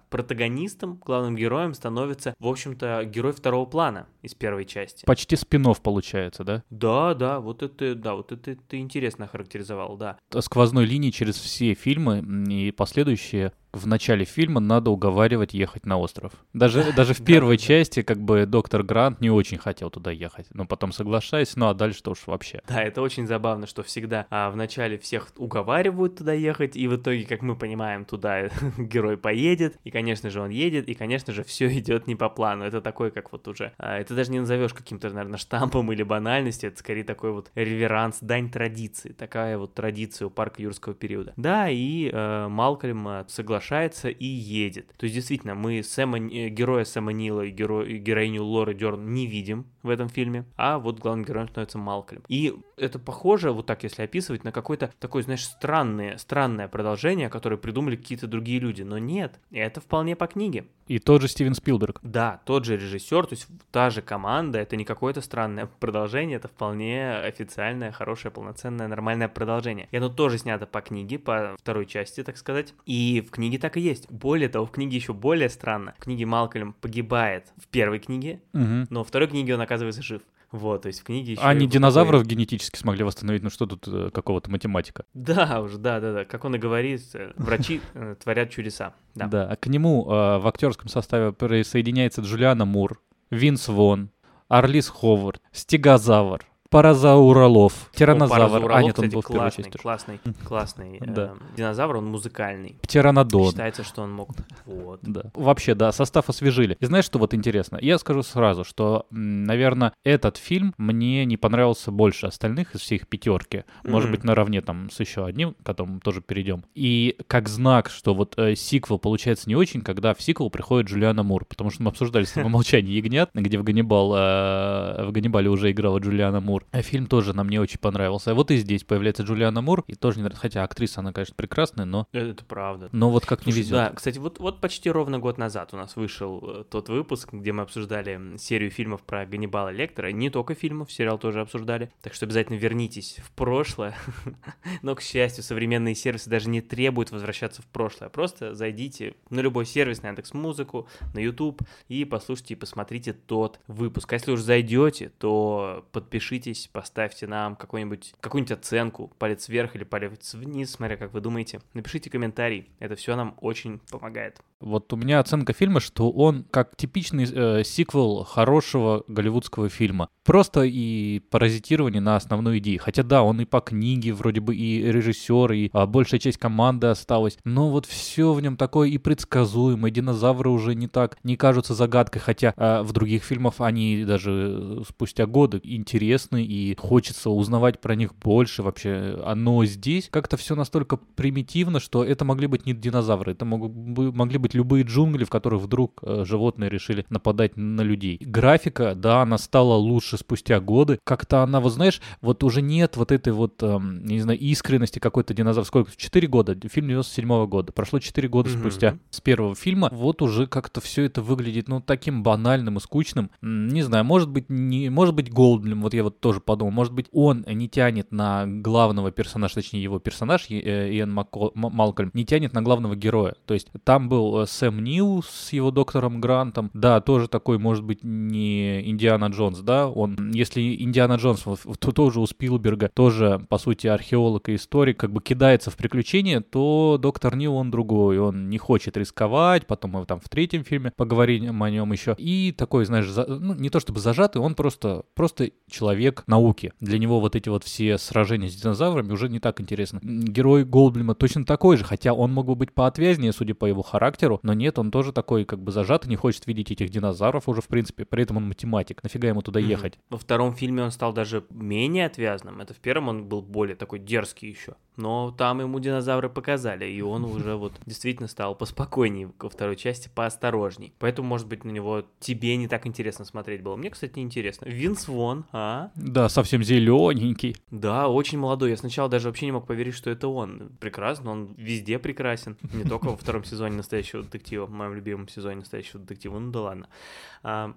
[0.10, 5.06] протагонистом, главным героем становится, в общем-то, герой второго плана из первой части.
[5.06, 6.64] Почти спин получается, да?
[6.70, 10.18] Да, да, вот это, да, вот это ты интересно характеризовал, да.
[10.40, 16.34] Сквозной линии через все фильмы и последующие в начале фильма надо уговаривать ехать на остров.
[16.54, 20.66] Даже, даже в первой части, как бы, доктор Грант не очень хотел туда ехать, но
[20.66, 22.62] потом соглашаясь, ну а дальше-то уж вообще.
[22.68, 27.26] Да, это очень забавно, что всегда а, вначале всех уговаривают туда ехать, и в итоге,
[27.26, 31.68] как мы понимаем, туда герой поедет, и, конечно же, он едет, и, конечно же, все
[31.78, 32.66] идет не по плану.
[32.66, 36.70] Это такой, как вот уже, а, это даже не назовешь каким-то, наверное, штампом или банальностью,
[36.70, 41.34] это скорее такой вот реверанс, дань традиции, такая вот традиция у парка юрского периода.
[41.38, 43.26] Да, и э, Малкольм э,
[43.60, 44.94] соглашается и едет.
[44.98, 49.28] То есть, действительно, мы Сэма, э, героя Сэма Нила и, геро, героиню Лоры Дерн не
[49.28, 52.24] видим в этом фильме, а вот главным героем становится Малкольм.
[52.28, 57.58] И это похоже, вот так если описывать, на какое-то такое, знаешь, странное, странное продолжение, которое
[57.58, 58.84] придумали какие-то другие люди.
[58.84, 60.66] Но нет, это вполне по книге.
[60.88, 62.00] И тот же Стивен Спилберг.
[62.02, 66.48] Да, тот же режиссер, то есть та же команда, это не какое-то странное продолжение, это
[66.48, 69.88] вполне официальное, хорошее, полноценное, нормальное продолжение.
[69.92, 72.74] И оно тоже снято по книге, по второй части, так сказать.
[72.86, 74.10] И в книге так и есть.
[74.12, 75.94] Более того, в книге еще более странно.
[75.98, 78.88] В книге Малкольм погибает в первой книге, Мгм.
[78.90, 80.22] но во второй книге он оказывается жив.
[80.52, 81.42] Вот, то есть в книге еще...
[81.44, 85.06] Они динозавров такой- генетически смогли восстановить, ну что тут э, какого-то математика?
[85.14, 86.26] Да, уже, да, да, да.
[86.26, 88.94] Как он и говорит, э, врачи э, творят чудеса.
[89.14, 89.28] Да.
[89.28, 94.10] Да, а к нему э, в актерском составе присоединяется Джулиана Мур, Винс Вон,
[94.48, 98.40] Арлис Ховард, Стегозавр, Паразауролов, О, Тиранозавр.
[98.40, 99.78] Паразауролов, А, нет, он кстати, был в первой классный, части.
[99.78, 101.34] классный, классный Да.
[101.34, 102.78] э, динозавр, он музыкальный.
[102.82, 103.50] Птеранодон.
[103.52, 104.30] Считается, что он мог...
[104.66, 105.00] Вот.
[105.02, 105.24] Да.
[105.34, 106.78] Вообще, да, состав освежили.
[106.80, 107.80] И знаешь, что вот интересно?
[107.82, 113.64] Я скажу сразу, что, наверное, этот фильм мне не понравился больше остальных из всех пятерки.
[113.84, 116.64] Может быть, наравне там с еще одним, к которому тоже перейдем.
[116.76, 121.24] И как знак, что вот э, сиквел получается не очень, когда в сиквел приходит Джулиана
[121.24, 121.46] Мур.
[121.46, 125.72] Потому что мы обсуждали с тобой «Молчание ягнят», где в Ганнибал, э, в Ганнибале уже
[125.72, 126.59] играла Джулиана Мур.
[126.60, 126.68] Мур.
[126.72, 128.32] А фильм тоже нам не очень понравился.
[128.32, 130.42] А вот и здесь появляется Джулиана Мур, и тоже не нравится.
[130.42, 132.08] Хотя актриса, она, конечно, прекрасная, но...
[132.12, 132.90] Это правда.
[132.92, 133.72] Но вот как не Слушай, везет.
[133.72, 137.52] Да, кстати, вот, вот почти ровно год назад у нас вышел э, тот выпуск, где
[137.52, 140.12] мы обсуждали серию фильмов про Ганнибала Лектора.
[140.12, 141.92] Не только фильмов, сериал тоже обсуждали.
[142.02, 143.96] Так что обязательно вернитесь в прошлое.
[144.82, 148.10] Но, к счастью, современные сервисы даже не требуют возвращаться в прошлое.
[148.10, 153.60] Просто зайдите на любой сервис, на Яндекс Музыку, на YouTube и послушайте и посмотрите тот
[153.68, 154.12] выпуск.
[154.12, 158.14] А если уж зайдете, то подпишитесь, поставьте нам какую-нибудь
[158.52, 161.62] оценку, палец вверх или палец вниз, смотря как вы думаете.
[161.74, 164.42] Напишите комментарий, это все нам очень помогает.
[164.60, 170.10] Вот у меня оценка фильма, что он как типичный э, сиквел хорошего голливудского фильма.
[170.26, 172.78] Просто и паразитирование на основной идее.
[172.78, 176.88] Хотя да, он и по книге вроде бы, и режиссер, и а, большая часть команды
[176.88, 177.38] осталась.
[177.46, 179.92] Но вот все в нем такое и предсказуемое.
[179.92, 182.22] Динозавры уже не так, не кажутся загадкой.
[182.22, 188.16] Хотя а, в других фильмах они даже спустя годы интересны, и хочется узнавать про них
[188.16, 189.16] больше вообще.
[189.24, 194.38] А, Но здесь как-то все настолько примитивно, что это могли быть не динозавры, это могли
[194.38, 198.18] быть любые джунгли, в которых вдруг э, животные решили нападать на людей.
[198.22, 201.00] Графика, да, она стала лучше спустя годы.
[201.04, 205.34] Как-то она, вот знаешь, вот уже нет вот этой вот, эм, не знаю, искренности какой-то
[205.34, 205.66] динозавр.
[205.66, 205.92] Сколько?
[205.96, 206.58] Четыре года.
[206.70, 207.72] Фильм 97 года.
[207.72, 208.60] Прошло четыре года Мгм.
[208.60, 209.90] спустя с первого фильма.
[209.92, 213.30] Вот уже как-то все это выглядит, ну, таким банальным и скучным.
[213.42, 217.08] Не знаю, может быть, не, может быть, Голдблем, вот я вот тоже подумал, может быть,
[217.12, 220.60] он не тянет на главного персонажа, точнее, его персонаж, э,
[220.92, 223.34] Иэн Макко- Малкольм, не тянет на главного героя.
[223.48, 227.84] То есть там был э, Сэм Нил с его доктором Грантом, да, тоже такой, может
[227.84, 231.46] быть, не Индиана Джонс, да, он, если Индиана Джонс,
[231.80, 236.42] то тоже у Спилберга, тоже, по сути, археолог и историк, как бы кидается в приключения,
[236.42, 240.92] то доктор Нил, он другой, он не хочет рисковать, потом мы там в третьем фильме
[240.96, 245.06] поговорим о нем еще, и такой, знаешь, за- ну, не то чтобы зажатый, он просто,
[245.16, 246.74] просто человек науки.
[246.80, 250.00] Для него вот эти вот все сражения с динозаврами уже не так интересно.
[250.04, 253.82] М, Герой Голдблема точно такой же, хотя он мог бы быть поотвязнее, судя по его
[253.82, 257.62] характеру, но нет, он тоже такой как бы зажатый, не хочет видеть этих динозавров уже
[257.62, 260.00] в принципе, при этом он математик, нафига ему туда ехать?
[260.10, 262.62] Во втором фильме он стал даже менее отвязным.
[262.62, 264.76] Это в первом он был более такой дерзкий еще.
[265.00, 270.10] Но там ему динозавры показали, и он уже вот действительно стал поспокойнее во второй части,
[270.14, 270.94] поосторожней.
[271.00, 273.78] Поэтому, может быть, на него тебе не так интересно смотреть было.
[273.78, 274.66] Мне, кстати, не интересно.
[274.66, 275.92] Винс Вон, а?
[275.96, 277.56] Да, совсем зелененький.
[277.72, 278.72] Да, очень молодой.
[278.72, 280.72] Я сначала даже вообще не мог поверить, что это он.
[280.82, 282.58] Прекрасно, он везде прекрасен.
[282.74, 286.40] Не только во втором сезоне настоящего детектива, в моем любимом сезоне настоящего детектива.
[286.40, 287.76] Ну да ладно.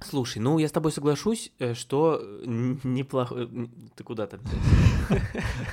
[0.00, 3.34] Слушай, ну я с тобой соглашусь, э, что э, неплохо.
[3.34, 4.40] э, Ты куда там?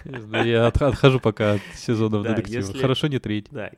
[0.46, 2.74] Я от- отхожу пока от сезонов детектива.
[2.80, 3.48] Хорошо не треть.
[3.52, 3.72] Да.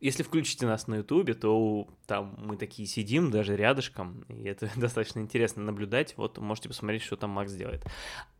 [0.00, 5.20] Если включите нас на Ютубе, то там мы такие сидим даже рядышком, и это достаточно
[5.20, 6.14] интересно наблюдать.
[6.16, 7.84] Вот можете посмотреть, что там Макс делает.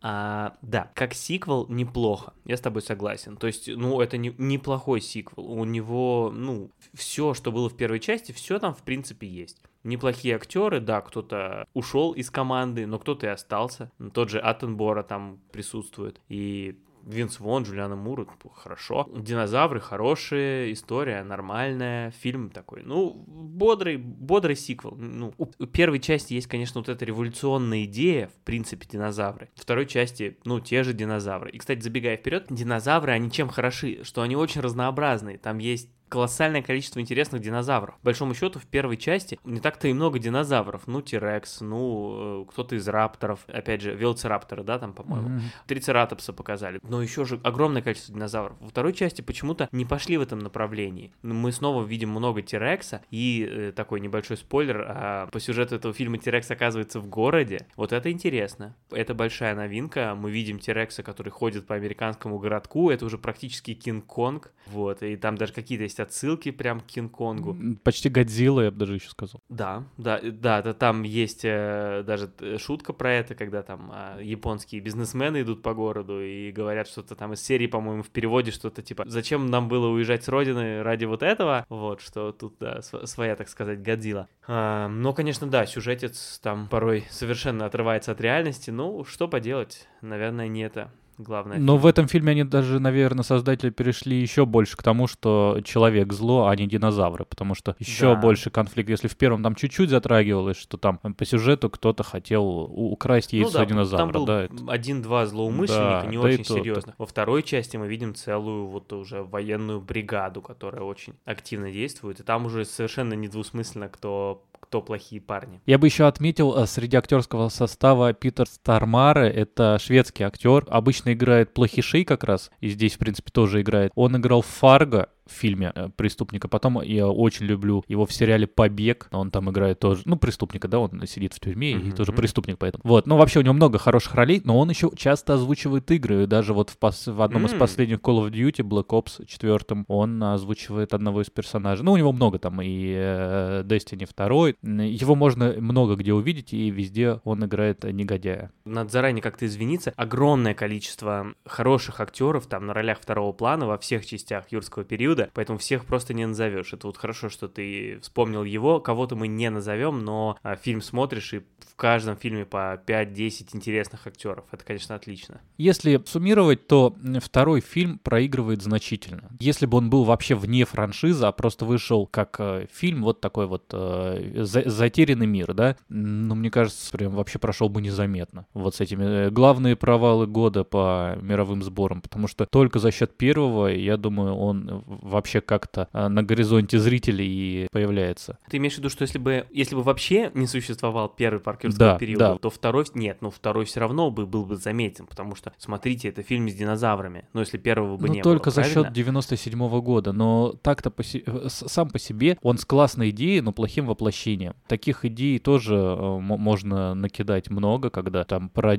[0.01, 3.37] А, да, как сиквел неплохо, я с тобой согласен.
[3.37, 5.45] То есть, ну, это не, неплохой сиквел.
[5.45, 9.61] У него, ну, все, что было в первой части, все там, в принципе, есть.
[9.83, 13.91] Неплохие актеры, да, кто-то ушел из команды, но кто-то и остался.
[14.13, 16.21] Тот же Аттенбора там присутствует.
[16.29, 19.09] И Винс Вон, Джулиана Мур, хорошо.
[19.15, 24.95] Динозавры хорошие, история нормальная, фильм такой, ну, бодрый, бодрый сиквел.
[24.95, 29.49] Ну, у первой части есть, конечно, вот эта революционная идея, в принципе, динозавры.
[29.55, 31.51] В второй части, ну, те же динозавры.
[31.51, 34.03] И, кстати, забегая вперед, динозавры, они чем хороши?
[34.03, 35.37] Что они очень разнообразные.
[35.37, 37.95] Там есть колоссальное количество интересных динозавров.
[37.95, 40.85] По большому счету, в первой части не так-то и много динозавров.
[40.85, 45.29] Ну, Тирекс, ну, э, кто-то из рапторов, опять же, велоцирапторы, да, там, по-моему.
[45.29, 45.41] Мгм.
[45.67, 46.81] Трицератопса показали.
[46.83, 48.57] Но еще же огромное количество динозавров.
[48.59, 51.13] Во второй части почему-то не пошли в этом направлении.
[51.21, 56.17] Мы снова видим много Тирекса, и э, такой небольшой спойлер, а, по сюжету этого фильма
[56.17, 57.65] Тирекс оказывается в городе.
[57.77, 58.75] Вот это интересно.
[58.91, 60.13] Это большая новинка.
[60.15, 62.89] Мы видим Тирекса, который ходит по американскому городку.
[62.89, 64.51] Это уже практически Кинг-Конг.
[64.67, 67.77] Вот, и там даже какие-то есть отсылки прям к Кинг-Конгу.
[67.83, 69.41] Почти Годзилла, я бы даже еще сказал.
[69.49, 73.89] Да, да, э, да, да, там есть э, даже э, шутка про это, когда там
[73.93, 78.51] а, японские бизнесмены идут по городу и говорят что-то там из серии, по-моему, в переводе
[78.51, 82.81] что-то типа «Зачем нам было уезжать с родины ради вот этого?» Вот, что тут, да,
[82.81, 84.27] св- своя, так сказать, Годзилла.
[84.47, 90.47] А, но, конечно, да, сюжетец там порой совершенно отрывается от реальности, ну, что поделать, наверное,
[90.47, 91.57] не это главное.
[91.59, 96.13] Но в этом фильме они даже, наверное, создатели перешли еще больше к тому, что человек
[96.13, 98.21] зло, а не динозавры, потому что еще Да.
[98.21, 98.89] больше конфликт.
[98.89, 103.59] Если в первом там чуть-чуть затрагивалось, что там по сюжету кто-то хотел украсть яйцо ну,
[103.59, 106.95] да, динозавра, там был да, это- один-два злоумышленника, Да, не да очень то, серьезно.
[106.97, 112.23] Во второй части мы видим целую вот уже военную бригаду, которая очень активно действует, и
[112.23, 115.61] там уже совершенно недвусмысленно, кто кто плохие парни.
[115.65, 121.53] Я бы еще отметил э, среди актерского состава Питер Стармаре, это шведский актер, обычно играет
[121.53, 123.91] плохишей как раз, и здесь, в принципе, тоже играет.
[123.95, 126.47] Он играл в Фарго, в фильме э, преступника.
[126.47, 129.07] Потом я очень люблю его в сериале «Побег».
[129.11, 131.89] Он там играет тоже, ну, преступника, да, он сидит в тюрьме mm-hmm.
[131.89, 132.81] и тоже преступник поэтому.
[132.85, 136.27] Вот, ну, вообще у него много хороших ролей, но он еще часто озвучивает игры.
[136.27, 137.55] Даже вот в, пос- в одном mm-hmm.
[137.55, 141.83] из последних Call of Duty, Black Ops 4, он озвучивает одного из персонажей.
[141.85, 144.85] Ну, у него много там и э, Destiny 2.
[144.85, 148.51] Его можно много где увидеть, и везде он играет негодяя.
[148.65, 149.93] Надо заранее как-то извиниться.
[149.95, 155.57] Огромное количество хороших актеров там на ролях второго плана во всех частях юрского периода, поэтому
[155.59, 156.73] всех просто не назовешь.
[156.73, 158.79] Это вот хорошо, что ты вспомнил его.
[158.79, 164.05] Кого-то мы не назовем, но а, фильм смотришь, и в каждом фильме по 5-10 интересных
[164.07, 164.45] актеров.
[164.51, 165.41] Это, конечно, отлично.
[165.57, 169.29] Если суммировать, то второй фильм проигрывает значительно.
[169.39, 173.47] Если бы он был вообще вне франшизы, а просто вышел как э, фильм, вот такой
[173.47, 178.45] вот э, затерянный мир, да, ну, мне кажется, прям вообще прошел бы незаметно.
[178.53, 183.17] Вот с этими э, главные провалы года по мировым сборам, потому что только за счет
[183.17, 188.37] первого, я думаю, он вообще как-то э, на горизонте зрителей появляется.
[188.49, 191.93] Ты имеешь в виду, что если бы, если бы вообще не существовал первый парк юрского
[191.93, 192.37] да, периода, да.
[192.37, 196.23] то второй нет, но второй все равно бы был бы заметен, потому что, смотрите, это
[196.23, 199.81] фильм с динозаврами, но если первого бы ну, не только было, за счет 97 -го
[199.81, 201.23] года, но так-то по си...
[201.25, 204.55] Э, сам по себе он с классной идеей, но плохим воплощением.
[204.67, 208.77] Таких идей тоже э, можно накидать много, когда там про...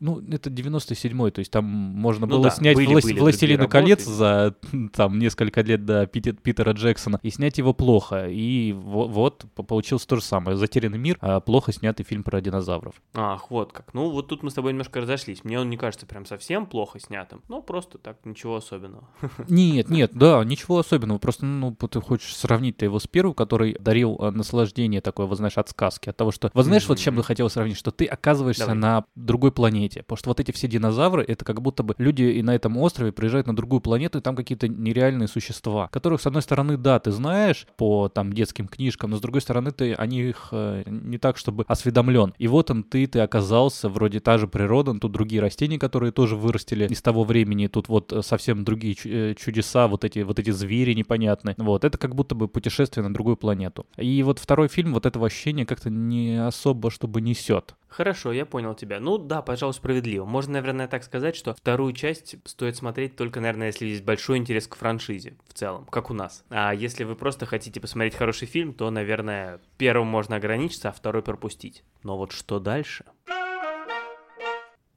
[0.00, 3.06] Ну, это 97-й, то есть там можно ну было да, снять были, власть...
[3.06, 4.54] были «Властелина колец» за
[4.92, 8.26] там несколько лет до Питера Джексона и снять его плохо.
[8.28, 10.56] И вот получилось то же самое.
[10.56, 12.94] «Затерянный мир», а плохо снятый фильм про динозавров.
[13.14, 13.92] Ах, вот как.
[13.94, 15.44] Ну, вот тут мы с тобой немножко разошлись.
[15.44, 17.42] Мне он не кажется прям совсем плохо снятым.
[17.48, 19.08] Ну, просто так, ничего особенного.
[19.48, 21.18] Нет, нет, да, ничего особенного.
[21.18, 25.56] Просто, ну, ты хочешь сравнить-то его с первым, который дарил э, наслаждение такое, вот знаешь,
[25.56, 26.08] от сказки.
[26.08, 26.50] От того, что...
[26.54, 27.76] Вот знаешь, вот чем бы хотел сравнить?
[27.76, 28.76] Что ты оказываешься Давай.
[28.76, 30.02] на другой планете.
[30.02, 33.12] Потому что вот эти все динозавры, это как будто бы люди и на этом острове
[33.12, 35.45] приезжают на другую планету, и там какие-то нереальные существа,
[35.90, 39.70] которых, с одной стороны, да, ты знаешь по там детским книжкам, но с другой стороны,
[39.70, 42.34] ты о них э, не так, чтобы осведомлен.
[42.38, 46.12] И вот он, ты, ты оказался, вроде та же природа, но тут другие растения, которые
[46.12, 50.38] тоже вырастили из того времени, тут вот э, совсем другие э, чудеса, вот эти, вот
[50.38, 51.54] эти звери непонятные.
[51.58, 53.86] Вот, это как будто бы путешествие на другую планету.
[53.96, 57.74] И вот второй фильм вот этого ощущения как-то не особо, чтобы несет.
[57.88, 59.00] Хорошо, я понял тебя.
[59.00, 60.26] Ну да, пожалуй, справедливо.
[60.26, 64.66] Можно, наверное, так сказать, что вторую часть стоит смотреть только, наверное, если есть большой интерес
[64.66, 66.44] к франшизе в целом, как у нас.
[66.50, 71.22] А если вы просто хотите посмотреть хороший фильм, то, наверное, первым можно ограничиться, а второй
[71.22, 71.84] пропустить.
[72.02, 73.04] Но вот что дальше?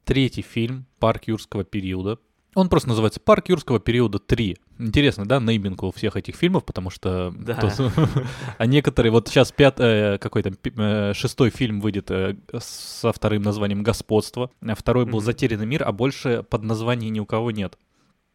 [0.04, 2.18] Третий фильм «Парк юрского периода»
[2.54, 4.56] Он просто называется «Парк юрского периода 3».
[4.80, 7.32] Интересно, да, нейминг у всех этих фильмов, потому что...
[7.36, 7.54] Да.
[7.54, 7.92] То,
[8.58, 9.12] а некоторые...
[9.12, 15.06] Вот сейчас пятый, какой-то э, шестой фильм выйдет э, со вторым названием «Господство», а второй
[15.06, 17.78] был «Затерянный мир», а больше под названием ни у кого нет.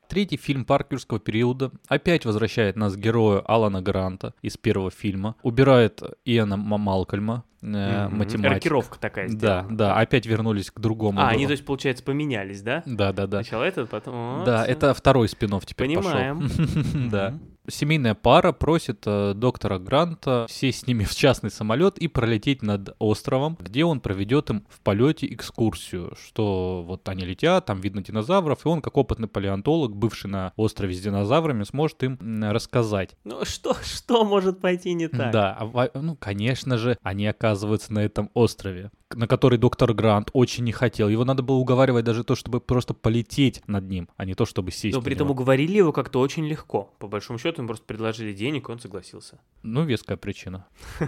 [0.07, 5.35] Третий фильм парк юрского периода опять возвращает нас к герою Алана Гранта из первого фильма,
[5.43, 8.09] убирает Иэна Малкольма, mm-hmm.
[8.09, 8.53] математика.
[8.53, 9.67] Рокировка такая сделана.
[9.69, 11.21] Да, да, опять вернулись к другому.
[11.21, 12.83] А, они, то есть, получается, поменялись, да?
[12.85, 13.41] Да, да, да.
[13.41, 14.43] Сначала этот, потом...
[14.45, 16.49] Да, это второй спин теперь Понимаем.
[17.11, 22.61] Да семейная пара просит э, доктора Гранта сесть с ними в частный самолет и пролететь
[22.61, 28.03] над островом, где он проведет им в полете экскурсию, что вот они летят, там видно
[28.03, 33.15] динозавров, и он, как опытный палеонтолог, бывший на острове с динозаврами, сможет им рассказать.
[33.23, 35.31] Ну что, что может пойти не так?
[35.31, 40.63] Да, а ну, конечно же, они оказываются на этом острове на который доктор Грант очень
[40.63, 41.09] не хотел.
[41.09, 44.71] Его надо было уговаривать даже то, чтобы просто полететь над ним, а не то, чтобы
[44.71, 46.93] сесть Но при этом уговорили его как-то очень легко.
[46.99, 49.39] По большому счету, им просто предложили денег, и он согласился.
[49.63, 50.65] Ну, веская причина.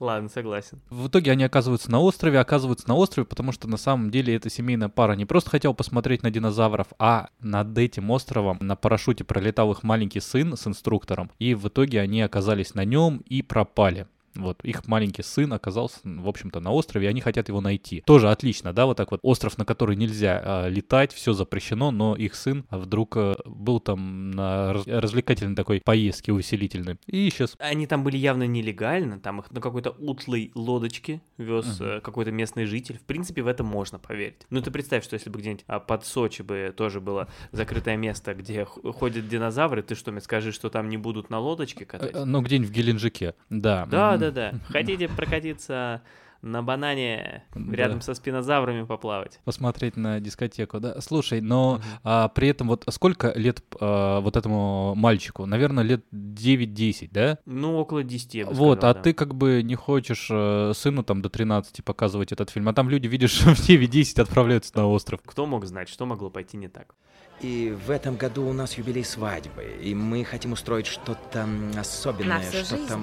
[0.00, 0.80] Ладно, согласен.
[0.88, 4.48] В итоге они оказываются на острове, оказываются на острове, потому что на самом деле эта
[4.48, 9.72] семейная пара не просто хотела посмотреть на динозавров, а над этим островом на парашюте пролетал
[9.72, 14.06] их маленький сын с инструктором, и в итоге они оказались на нем и пропали.
[14.34, 18.02] Вот, их маленький сын оказался, в общем-то, на острове, и они хотят его найти.
[18.06, 19.20] Тоже отлично, да, вот так вот.
[19.22, 24.30] Остров, на который нельзя э, летать, все запрещено, но их сын вдруг э, был там
[24.30, 27.56] на развлекательной такой поездке увеселительной и исчез.
[27.58, 31.98] Они там были явно нелегально, там их на какой-то утлой лодочке вез uh-huh.
[31.98, 32.98] э, какой-то местный житель.
[32.98, 34.46] В принципе, в это можно поверить.
[34.50, 38.34] Ну, ты представь, что если бы где-нибудь а, под Сочи бы тоже было закрытое место,
[38.34, 42.14] где ходят динозавры, ты что, мне скажешь, что там не будут на лодочке катать?
[42.14, 43.86] Ну, где-нибудь в Геленджике, да.
[43.86, 44.58] Да, Да-да-да.
[44.68, 46.02] Хотите прокатиться
[46.42, 47.76] на банане Да.
[47.76, 49.40] рядом со спинозаврами поплавать?
[49.44, 50.98] Посмотреть на дискотеку, да.
[51.00, 55.44] Слушай, но а, при этом вот сколько лет а, вот этому мальчику?
[55.44, 57.38] Наверное, лет 9-10, да?
[57.44, 59.02] Ну, около 10, я бы Вот, сказал, а да.
[59.02, 62.88] ты как бы не хочешь э, сыну там до 13 показывать этот фильм, а там
[62.88, 65.20] люди, видишь, в 9-10 отправляются на остров.
[65.24, 66.94] Кто мог знать, что могло пойти не так?
[67.42, 71.46] И в этом году у нас юбилей свадьбы, и мы хотим устроить что-то
[71.78, 72.98] особенное, что-то...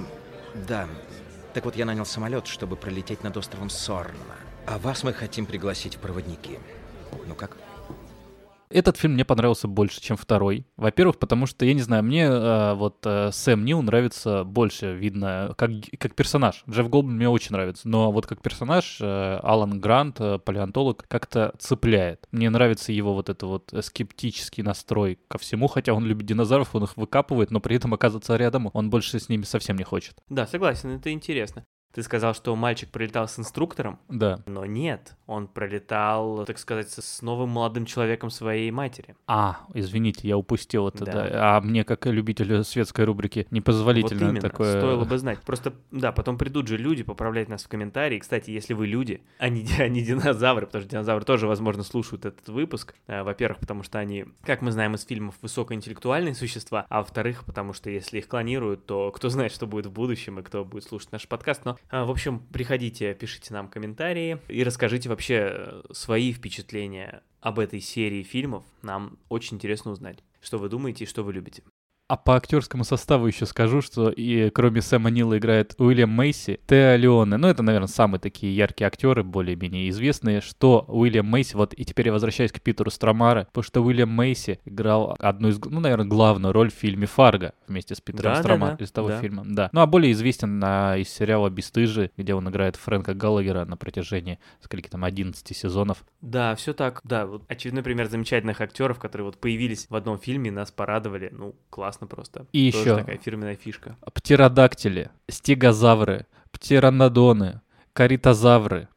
[0.68, 0.88] Да.
[1.54, 4.36] Так вот, я нанял самолет, чтобы пролететь над островом Сорна.
[4.66, 6.60] А вас мы хотим пригласить в проводники.
[7.26, 7.58] Ну как?
[8.70, 10.66] Этот фильм мне понравился больше, чем второй.
[10.76, 15.54] Во-первых, потому что, я не знаю, мне э, вот э, Сэм Нил нравится больше, видно,
[15.58, 16.64] как, как персонаж.
[16.70, 21.54] Джефф Голдблюм мне очень нравится, но вот как персонаж э, Алан Грант, э, палеонтолог, как-то
[21.60, 22.28] цепляет.
[22.32, 26.76] Мне нравится его вот это вот э, скептический настрой ко всему, хотя он любит динозавров,
[26.76, 30.18] он их выкапывает, но при этом оказывается рядом, он больше с ними совсем не хочет.
[30.30, 31.66] Да, согласен, это интересно.
[31.94, 34.40] Ты сказал, что мальчик прилетал с инструктором, Да.
[34.46, 39.16] но нет, он пролетал, так сказать, с новым молодым человеком своей матери.
[39.26, 41.12] А, извините, я упустил это, Да.
[41.12, 41.58] да.
[41.58, 44.78] А мне, как любителю светской рубрики, непозволительно вот именно, такое...
[44.80, 45.40] стоило бы знать.
[45.42, 48.20] Просто, да, потом придут же люди поправлять нас в комментарии.
[48.20, 52.26] Кстати, если вы люди, а не, а не динозавры, потому что динозавры тоже, возможно, слушают
[52.26, 52.94] этот выпуск.
[53.08, 57.74] А, Во-первых, потому что они, как мы знаем из фильмов, высокоинтеллектуальные существа, а во-вторых, потому
[57.74, 61.12] что если их клонируют, то кто знает, что будет в будущем и кто будет слушать
[61.12, 61.66] наш подкаст.
[61.66, 67.60] Но, а, в общем, приходите, пишите нам комментарии и расскажите вообще э, свои впечатления об
[67.60, 68.64] этой серии фильмов.
[68.82, 71.64] Нам очень интересно узнать, что вы думаете и что вы любите.
[72.08, 76.96] А по актерскому составу еще скажу, что и кроме Сэма Нила играет Уильям Мейси, Тео
[76.96, 77.36] Леоне.
[77.36, 82.08] Ну, это, наверное, самые такие яркие актеры, более-менее известные, что Уильям Мейси, вот и теперь
[82.08, 86.54] я возвращаюсь к Питеру Стромаре, потому что Уильям Мейси играл одну из, ну, наверное, главную
[86.54, 89.20] роль в фильме «Фарго» вместе с Питером Да, да, Стромаре да, из того да.
[89.20, 89.44] фильма.
[89.46, 89.70] Да.
[89.74, 94.40] Ну, а более известен на, из сериала «Бесстыжие», где он играет Фрэнка Галлагера на протяжении,
[94.62, 96.06] сколько там, 11 сезонов.
[96.22, 97.02] Да, все так.
[97.04, 101.30] Да, вот очередной пример замечательных актеров, которые вот появились в одном фильме, нас порадовали.
[101.34, 102.46] Ну, классно просто.
[102.52, 102.96] И Тоже еще.
[102.98, 103.96] такая фирменная фишка.
[104.14, 107.62] птеродактили, стегозавры, птеранодоны,
[107.94, 108.88] каритозавры.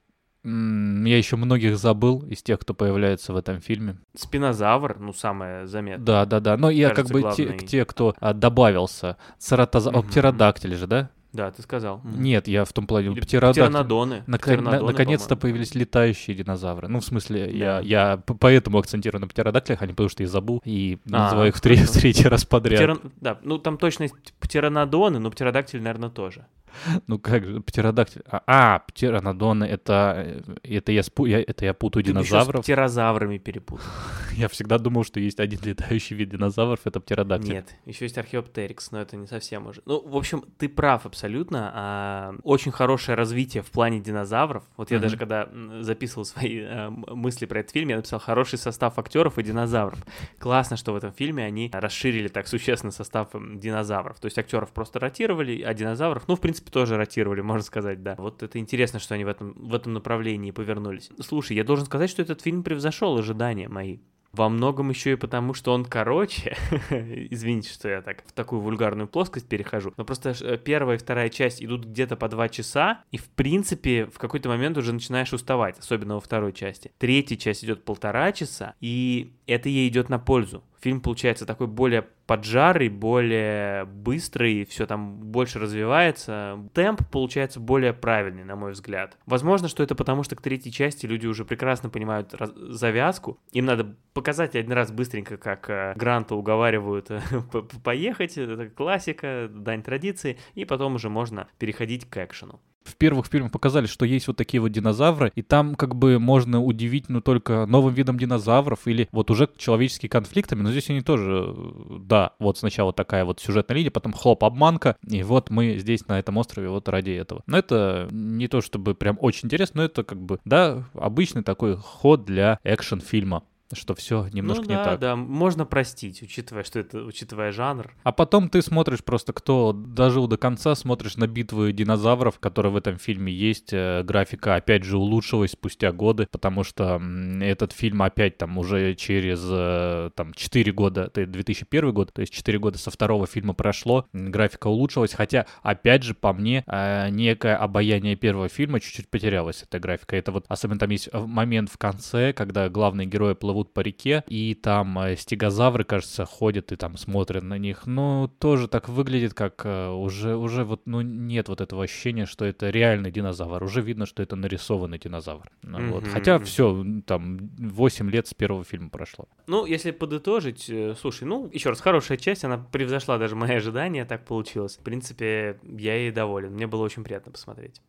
[0.45, 3.97] М, Я еще многих забыл из тех, кто появляется в этом фильме.
[4.17, 6.05] Спинозавр, ну, самое заметное.
[6.05, 6.57] Да, да, да.
[6.57, 7.67] Но я как Кажется, бы те, главный.
[7.67, 9.17] те, кто а, добавился.
[9.39, 9.91] Цератоза...
[9.91, 10.09] О, Мгм.
[10.09, 11.11] птеродактили же, да?
[11.33, 12.01] Да, ты сказал.
[12.05, 13.09] Нет, я в том плане.
[13.13, 13.65] Или птеродактили.
[13.65, 14.25] птеранодоны.
[14.27, 15.41] Нак- Птеранодоны, на- Наконец-то по-моему.
[15.43, 16.89] появились летающие динозавры.
[16.89, 17.81] Ну, в смысле, я, Да.
[17.81, 21.49] я п- поэтому акцентирую на птеродактилях, а не потому что я забыл и А, называю
[21.51, 22.81] их в, тре- в третий раз подряд.
[22.81, 26.47] Птеран- Да, ну там точно есть птеранодоны, но птеродактиль, наверное, тоже.
[27.07, 28.23] Ну как же, птеродактиль.
[28.31, 31.27] А, а, птеранодоны, это, э, это, я спу...
[31.27, 32.61] я, это я путаю Ты динозавров.
[32.63, 33.85] с птерозаврами перепутал.
[34.37, 37.53] Я всегда думал, что есть один летающий вид динозавров, это птеродактиль.
[37.53, 39.83] Нет, еще есть археоптерикс, но это не совсем уже.
[39.85, 41.71] Ну, в общем, ты прав абсолютно.
[41.75, 44.65] а, очень хорошее развитие в плане динозавров.
[44.77, 45.03] Вот я Мгм.
[45.03, 45.49] даже когда
[45.81, 49.99] записывал свои а, мысли про этот фильм, я написал хороший состав актеров и динозавров.
[50.39, 54.19] Классно, что в этом фильме они расширили так существенно состав динозавров.
[54.21, 58.15] То есть актеров просто ротировали, а динозавров, ну, в принципе, тоже ротировали, можно сказать, да.
[58.19, 61.11] Вот это интересно, что они в этом, в этом направлении повернулись.
[61.21, 63.99] Слушай, я должен сказать, что этот фильм превзошел ожидания мои.
[64.33, 66.57] Во многом еще и потому, что он короче.
[66.91, 69.93] Извините, что я так в такую вульгарную плоскость перехожу.
[69.97, 74.07] Но просто э, первая и вторая часть идут где-то по два часа, и в принципе
[74.07, 76.93] в какой-то момент уже начинаешь уставать, особенно во второй части.
[76.99, 80.63] Третья часть идет полтора часа, и это ей идет на пользу.
[80.81, 86.59] Фильм получается такой более поджарый, более быстрый, все там больше развивается.
[86.73, 89.19] Темп получается более правильный, на мой взгляд.
[89.27, 93.39] Возможно, что это потому, что к третьей части люди уже прекрасно понимают раз- завязку.
[93.53, 97.21] Им надо показать один раз быстренько, как э, Гранта уговаривают э,
[97.53, 98.39] по- по- поехать.
[98.39, 100.39] Это классика, дань традиции.
[100.55, 102.61] И потом уже можно переходить к экшену.
[102.85, 106.63] В первых фильмах показали, что есть вот такие вот динозавры, и там как бы можно
[106.63, 111.55] удивить, ну, только новым видом динозавров или вот уже человеческими конфликтами, но здесь они тоже,
[111.57, 116.07] э, да, вот сначала такая вот сюжетная линия, потом хлоп, обманка, и вот мы здесь
[116.09, 117.43] на этом острове вот ради этого.
[117.47, 121.77] Но это не то чтобы прям очень интересно, но это как бы, да, обычный такой
[121.77, 123.43] ход для экшн-фильма.
[123.73, 125.01] Что все немножко ну, не да, так.
[125.01, 127.93] да, можно простить, учитывая, что это, учитывая жанр.
[128.03, 132.77] А потом ты смотришь просто, кто дожил до конца, смотришь на битвы динозавров, которые в
[132.77, 133.73] этом фильме есть.
[133.73, 137.01] Э, Графика опять же улучшилась спустя годы, потому что
[137.41, 142.33] этот фильм опять там уже через э, там 4 года, это 2001 год, то есть
[142.33, 147.57] 4 года со второго фильма прошло, графика улучшилась, хотя опять же по мне э, некое
[147.57, 150.17] обаяние первого фильма чуть-чуть потерялось, эта графика.
[150.17, 154.25] Это вот особенно там есть момент в конце, когда главные герои плывут плывут по реке,
[154.29, 157.87] и там э, стегозавры, кажется, ходят и там смотрят на них.
[157.87, 162.45] Ну, тоже так выглядит, как э, уже, уже вот, ну, нет вот этого ощущения, что
[162.45, 163.63] это реальный динозавр.
[163.63, 165.51] Уже видно, что это нарисованный динозавр.
[165.63, 166.07] Ну, вот.
[166.07, 169.29] Хотя все, там 8 лет с первого фильма прошло.
[169.47, 174.05] Ну, если подытожить, э, слушай, ну, еще раз, хорошая часть, она превзошла даже мои ожидания,
[174.05, 174.77] так получилось.
[174.77, 177.81] В принципе, я ей доволен, мне было очень приятно посмотреть.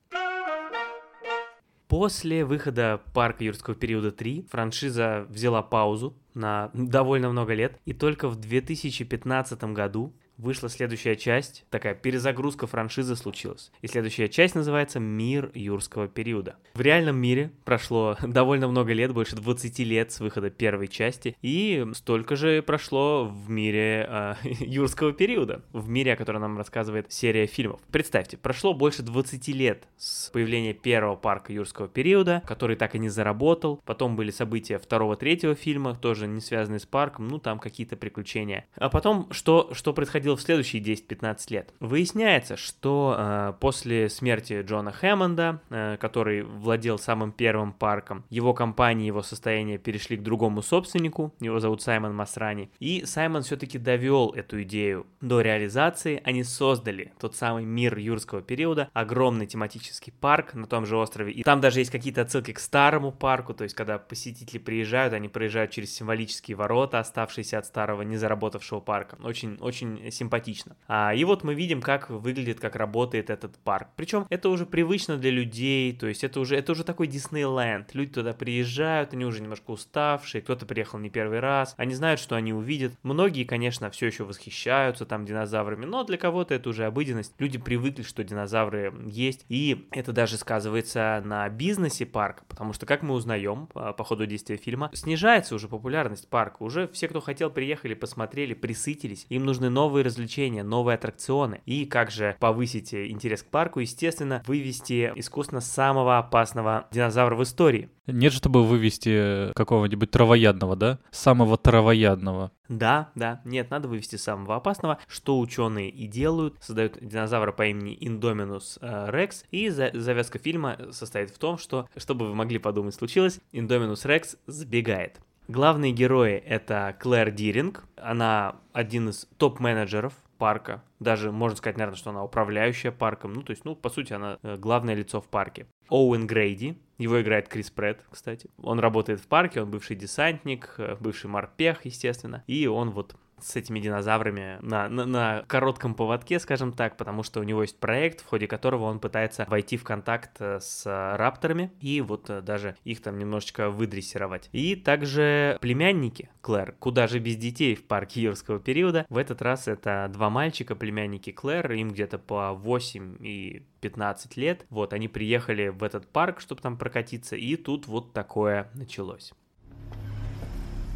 [1.92, 8.30] После выхода «Парка юрского периода 3» франшиза взяла паузу на довольно много лет, и только
[8.30, 13.72] в 2015 году вышла следующая часть, такая перезагрузка франшизы случилась.
[13.82, 16.56] И следующая часть называется «Мир юрского периода».
[16.74, 21.86] В реальном мире прошло довольно много лет, больше 20 лет с выхода первой части, и
[21.94, 27.46] столько же прошло в мире э, юрского периода, в мире, о котором нам рассказывает серия
[27.46, 27.80] фильмов.
[27.92, 33.10] Представьте, прошло больше 20 лет с появления первого парка юрского периода, который так и не
[33.10, 37.96] заработал, потом были события второго, третьего фильма, тоже не связанные с парком, ну там какие-то
[37.96, 38.66] приключения.
[38.76, 41.74] А потом, что, что происходило в следующие 10-15 лет?
[41.80, 49.08] Выясняется, что э, после смерти Джона Хэммонда, э, который владел самым первым парком, его компания,
[49.08, 54.62] его состояние перешли к другому собственнику, его зовут Саймон Масрани, и Саймон все-таки довел эту
[54.64, 60.86] идею до реализации, они создали тот самый мир юрского периода, огромный тематический парк на том
[60.86, 64.58] же острове, и там даже есть какие-то отсылки к старому парку, то есть когда посетители
[64.58, 69.18] приезжают, они проезжают через символические ворота, оставшиеся от старого незаработавшего парка.
[69.24, 70.76] Очень, очень симпатично.
[70.88, 73.90] А, и вот мы видим, как выглядит, как работает этот парк.
[73.96, 77.94] Причем это уже привычно для людей, то есть это уже, это уже такой Диснейленд.
[77.94, 82.36] Люди туда приезжают, они уже немножко уставшие, кто-то приехал не первый раз, они знают, что
[82.36, 82.94] они увидят.
[83.04, 87.34] Многие, конечно, все еще восхищаются там динозаврами, но для кого-то это уже обыденность.
[87.40, 93.02] Люди привыкли, что динозавры есть, и это даже сказывается на бизнесе парка, потому что, как
[93.02, 96.64] мы узнаем по, по ходу действия фильма, снижается уже популярность парка.
[96.64, 99.26] Уже все, кто хотел, приехали, посмотрели, присытились.
[99.30, 101.62] Им нужны новые развлечения, новые аттракционы.
[101.66, 103.80] И как же повысить интерес к парку?
[103.80, 107.90] Естественно, вывести искусственно самого опасного динозавра в истории.
[108.08, 111.00] Нет, чтобы вывести какого-нибудь травоядного, да?
[111.12, 112.52] Самого травоядного.
[112.68, 117.98] Да, да, нет, надо вывести самого опасного, что ученые и делают, создают динозавра по имени
[118.00, 122.96] Индоминус э, Рекс, и за- завязка фильма состоит в том, что, чтобы вы могли подумать
[122.96, 125.20] случилось, Индоминус Рекс сбегает.
[125.52, 132.12] Главные герои это Клэр Диринг, она один из топ-менеджеров парка, даже можно сказать, наверное, что
[132.12, 135.68] она управляющая парком, ну, то есть, ну, по сути, она э, главное лицо в парке.
[135.90, 138.50] Оуэн Грейди, его играет Крис Претт, кстати.
[138.64, 143.56] Он работает в парке, он бывший десантник, э, бывший морпех, естественно, и он вот с
[143.56, 148.22] этими динозаврами на, на, на коротком поводке, скажем так, потому что у него есть проект,
[148.22, 150.86] в ходе которого он пытается войти в контакт э, с
[151.18, 154.50] рапторами и вот э, даже их там немножечко выдрессировать.
[154.52, 159.06] И также племянники Клэр, куда же без детей в парке юрского периода.
[159.10, 164.66] В этот раз это два мальчика, племянники Клэр, им где-то по 8 и 15 лет.
[164.70, 169.34] Вот, они приехали в этот парк, чтобы там прокатиться, и тут вот такое началось.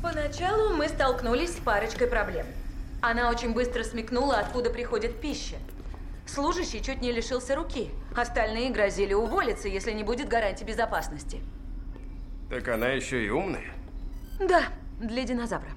[0.05, 2.45] Поначалу мы столкнулись с парочкой проблем.
[3.01, 5.55] Она очень быстро смекнула, откуда приходит пища.
[6.27, 7.89] Служащий чуть не лишился руки.
[8.15, 11.41] Остальные грозили уволиться, если не будет гарантии безопасности.
[12.51, 13.73] Так она еще и умная.
[14.37, 14.65] Да,
[14.99, 15.71] для динозавра.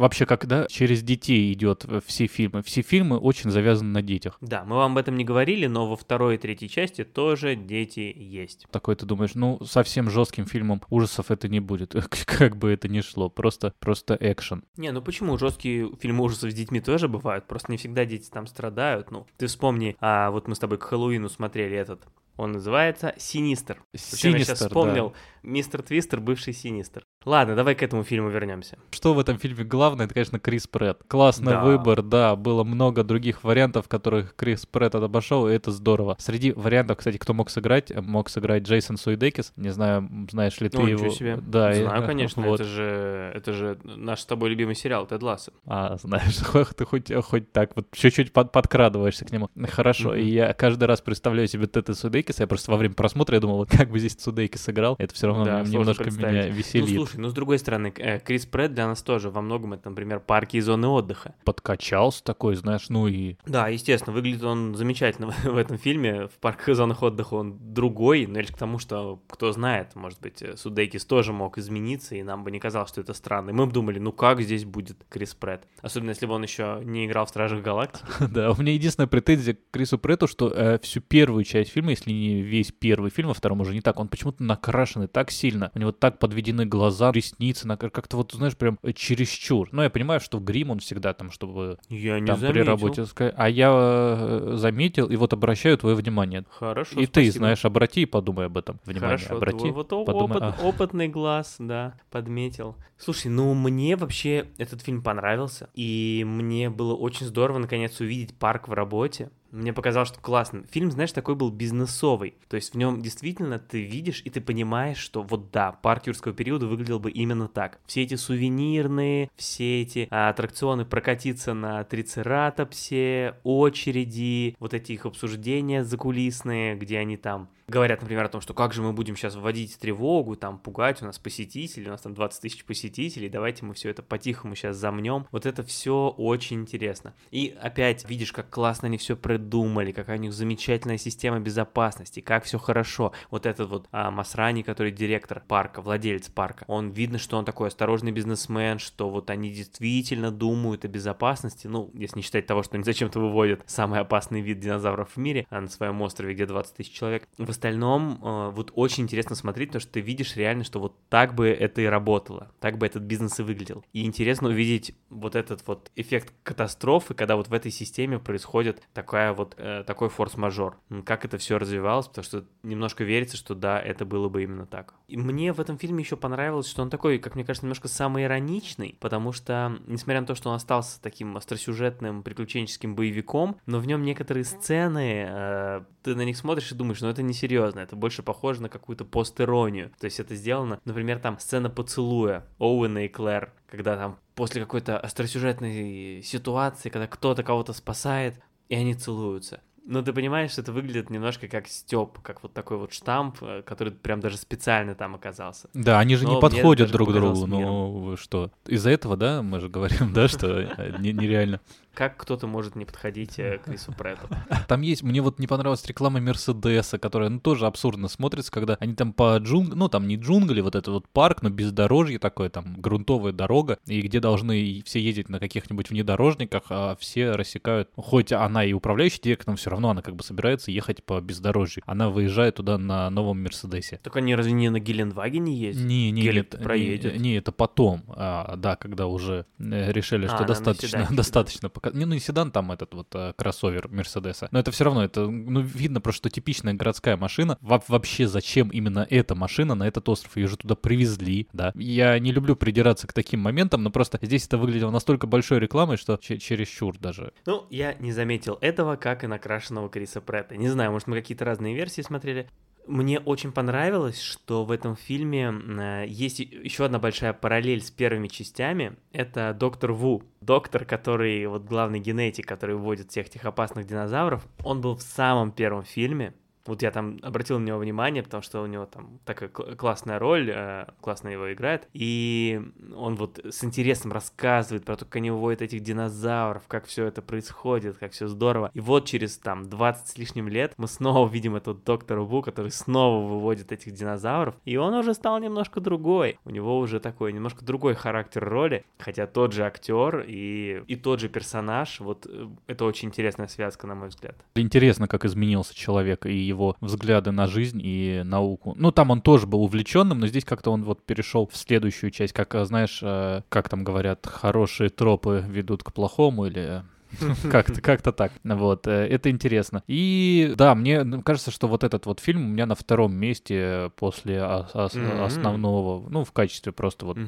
[0.00, 4.38] Вообще, когда через детей идет э, все фильмы, все фильмы очень завязаны на детях.
[4.40, 8.10] Да, мы вам об этом не говорили, но во второй и третьей части тоже дети
[8.16, 8.66] есть.
[8.70, 11.94] Такой ты думаешь, ну, совсем жестким фильмом ужасов это не будет.
[12.24, 14.64] Как бы это ни шло, просто, просто экшен.
[14.78, 15.36] Не, ну почему?
[15.36, 19.10] Жесткие фильмы ужасов с детьми тоже бывают, просто не всегда дети там страдают.
[19.10, 22.00] Ну, ты вспомни, а вот мы с тобой к Хэллоуину смотрели этот.
[22.40, 23.82] Он называется Синистер.
[23.92, 25.12] Причем я сейчас Синистер, вспомнил,
[25.42, 27.04] мистер Твистер, бывший Синистер.
[27.26, 28.78] Ладно, давай к этому фильму вернемся.
[28.92, 31.02] Что в этом фильме главное, это, конечно, Крис Претт.
[31.06, 31.62] Классный Да.
[31.64, 36.16] выбор, да, было много других вариантов, которых Крис Претт обошел, и это здорово.
[36.18, 39.52] Среди вариантов, кстати, кто мог сыграть, мог сыграть Джейсон Суидекис.
[39.56, 41.10] Не знаю, знаешь ли ты Ну, его.
[41.10, 41.36] себе.
[41.36, 42.60] Да, и- Знаю, конечно, вот.
[42.60, 45.52] это же это же наш с тобой любимый сериал Тед Лассо.
[45.66, 46.36] А, знаешь,
[46.76, 49.50] ты хоть, хоть так вот чуть-чуть под, подкрадываешься к нему.
[49.68, 50.18] Хорошо, Мгм.
[50.18, 51.92] и я каждый раз представляю себе Тета
[52.30, 55.14] Судейкиса, я просто во время просмотра я думал, вот как бы здесь Судейкис сыграл, это
[55.14, 56.94] все равно Да, немножко меня Ну, веселит.
[56.96, 60.20] слушай, ну, с другой стороны, э, Крис Претт для нас тоже во многом это, например,
[60.20, 61.34] парки и зоны отдыха.
[61.44, 66.26] Подкачался такой, знаешь, ну и Да, естественно, выглядит он замечательно в этом фильме.
[66.28, 70.20] В парках и зонах отдыха он другой, но лишь к тому, что, кто знает, может
[70.20, 73.50] быть, э, Судейкис тоже мог измениться, и нам бы не казалось, что это странно.
[73.50, 75.64] И мы бы думали, ну как здесь будет Крис Претт?
[75.82, 78.04] Особенно, если бы он еще не играл в Стражах Галактики.
[78.30, 82.10] Да, у меня единственная претензия к Крису Претту, что э, всю первую часть фильма, если
[82.12, 83.98] не весь первый фильм, во втором уже не так.
[83.98, 85.70] Он почему-то накрашенный так сильно.
[85.74, 89.68] У него так подведены глаза, ресницы, как-то вот, знаешь, прям чересчур.
[89.72, 92.62] Но я понимаю, что в грим он всегда там, чтобы я не там заметил.
[92.62, 93.06] при работе.
[93.36, 96.44] А я э, заметил, и вот обращаю твое внимание.
[96.50, 97.12] Хорошо, И спасибо.
[97.12, 98.80] ты, знаешь, обрати и подумай об этом.
[98.84, 99.58] Внимание, Хорошо, обрати.
[99.58, 100.38] твой вот подумай.
[100.38, 100.62] опыт- А.
[100.66, 102.76] опытный глаз, да, подметил.
[102.98, 108.68] Слушай, ну мне вообще этот фильм понравился, и мне было очень здорово наконец увидеть парк
[108.68, 109.30] в работе.
[109.50, 110.64] Мне показалось, что классно.
[110.70, 112.34] Фильм, знаешь, такой был бизнесовый.
[112.48, 116.34] То есть в нем действительно ты видишь и ты понимаешь, что вот да, парк юрского
[116.34, 117.80] периода выглядел бы именно так.
[117.86, 125.84] Все эти сувенирные, все эти а, аттракционы прокатиться на трицератопсе, очереди, вот эти их обсуждения
[125.84, 129.78] закулисные, где они там говорят, например, о том, что как же мы будем сейчас вводить
[129.78, 133.88] тревогу, там, пугать у нас посетителей, у нас там 20 тысяч посетителей, давайте мы все
[133.88, 135.26] это по-тихому сейчас замнем.
[135.30, 137.14] Вот это все очень интересно.
[137.30, 142.44] И опять видишь, как классно они все придумали, какая у них замечательная система безопасности, как
[142.44, 143.12] все хорошо.
[143.30, 147.68] Вот этот вот а, Масрани, который директор парка, владелец парка, он видно, что он такой
[147.68, 152.74] осторожный бизнесмен, что вот они действительно думают о безопасности, ну, если не считать того, что
[152.74, 156.76] они зачем-то выводят самый опасный вид динозавров в мире а на своем острове, где 20
[156.76, 157.28] тысяч человек.
[157.60, 161.48] Остальном э, вот очень интересно смотреть, потому что ты видишь реально, что вот так бы
[161.48, 163.84] это и работало, так бы этот бизнес и выглядел.
[163.92, 169.34] И интересно увидеть вот этот вот эффект катастрофы, когда вот в этой системе происходит такая
[169.34, 170.78] вот, э, такой форс-мажор.
[171.04, 174.94] Как это все развивалось, потому что немножко верится, что да, это было бы именно так.
[175.06, 178.96] И мне в этом фильме еще понравилось, что он такой, как мне кажется, немножко самоироничный,
[179.00, 184.02] потому что, несмотря на то, что он остался таким остросюжетным приключенческим боевиком, но в нем
[184.02, 188.22] некоторые сцены, э, ты на них смотришь и думаешь, ну это не серьезно, это больше
[188.22, 189.90] похоже на какую-то постеронию.
[189.98, 194.98] То есть это сделано, например, там сцена поцелуя Оуэна и Клэр, когда там после какой-то
[194.98, 199.60] остросюжетной ситуации, когда кто-то кого-то спасает, и они целуются.
[199.86, 203.62] Но ты понимаешь, что это выглядит немножко как стёб, как вот такой вот штамп, э,
[203.62, 205.68] который прям даже специально там оказался.
[205.74, 207.46] Да, они же Но не подходят друг другу.
[207.46, 208.10] миром.
[208.10, 208.52] Ну что?
[208.66, 211.60] Из-за этого, да, мы же говорим, да, что э, не- нереально.
[211.94, 214.28] Как кто-то может не подходить э, к Крису Претту?
[214.68, 218.94] Там есть, мне вот не понравилась реклама Мерседеса, которая, ну, тоже абсурдно смотрится, когда они
[218.94, 219.74] там по джунг...
[219.74, 224.00] ну, там не джунгли, вот этот вот парк, но бездорожье такое, там, грунтовая дорога, и
[224.02, 229.48] где должны все ездить на каких-нибудь внедорожниках, а все рассекают, хоть она и управляющий директор,
[229.48, 231.82] но все равно она как бы собирается ехать по бездорожью.
[231.86, 234.00] Она выезжает туда на новом Мерседесе.
[234.02, 235.86] Так они разве не на Гелендвагене ездят?
[235.86, 237.14] Не, не, Гелик нет, проедет.
[237.14, 241.68] Не, не, это потом, а, да, когда уже э, решили, А, что на достаточно, достаточно.
[241.80, 244.48] Пока- Не, ну и седан там этот вот э, кроссовер Мерседеса.
[244.50, 247.56] Но это все равно, это, ну, видно просто, что типичная городская машина.
[247.60, 250.36] Во- вообще, зачем именно эта машина на этот остров?
[250.36, 251.72] Ее же туда привезли, да.
[251.74, 255.96] Я не люблю придираться к таким моментам, но просто здесь это выглядело настолько большой рекламой,
[255.96, 257.32] что че- чересчур даже.
[257.46, 260.56] Ну, я не заметил этого, как и накрашенного Криса Претта.
[260.56, 262.48] Не знаю, может, мы какие-то разные версии смотрели.
[262.86, 268.28] Мне очень понравилось, что в этом фильме э, есть еще одна большая параллель с первыми
[268.28, 268.96] частями.
[269.12, 270.22] Это доктор Ву.
[270.40, 274.46] Доктор, который, вот главный генетик, который вводит всех этих опасных динозавров.
[274.64, 276.34] Он был в самом первом фильме.
[276.66, 280.18] Вот я там обратил на него внимание, потому что у него там такая кл- классная
[280.18, 281.88] роль, э, классно его играет.
[281.92, 282.60] И
[282.94, 287.22] он вот с интересом рассказывает про то, как они выводят этих динозавров, как все это
[287.22, 288.70] происходит, как все здорово.
[288.74, 292.70] И вот через там 20 с лишним лет мы снова видим этого доктора Ву, который
[292.70, 294.54] снова выводит этих динозавров.
[294.64, 296.38] И он уже стал немножко другой.
[296.44, 301.20] У него уже такой немножко другой характер роли, хотя тот же актер и, и тот
[301.20, 302.00] же персонаж.
[302.00, 304.36] Вот э, это очень интересная связка, на мой взгляд.
[304.54, 308.74] Интересно, как изменился человек и его взгляды на жизнь и науку.
[308.76, 312.32] Ну, там он тоже был увлеченным, но здесь как-то он вот перешел в следующую часть,
[312.32, 316.82] как, э, знаешь, э, как там говорят, хорошие тропы ведут к плохому или
[317.50, 318.32] как-то, как-то так.
[318.44, 319.82] Вот, э, это интересно.
[319.86, 323.90] И да, мне ну, кажется, что вот этот вот фильм у меня на втором месте
[323.96, 327.18] после основного, ну, в качестве просто вот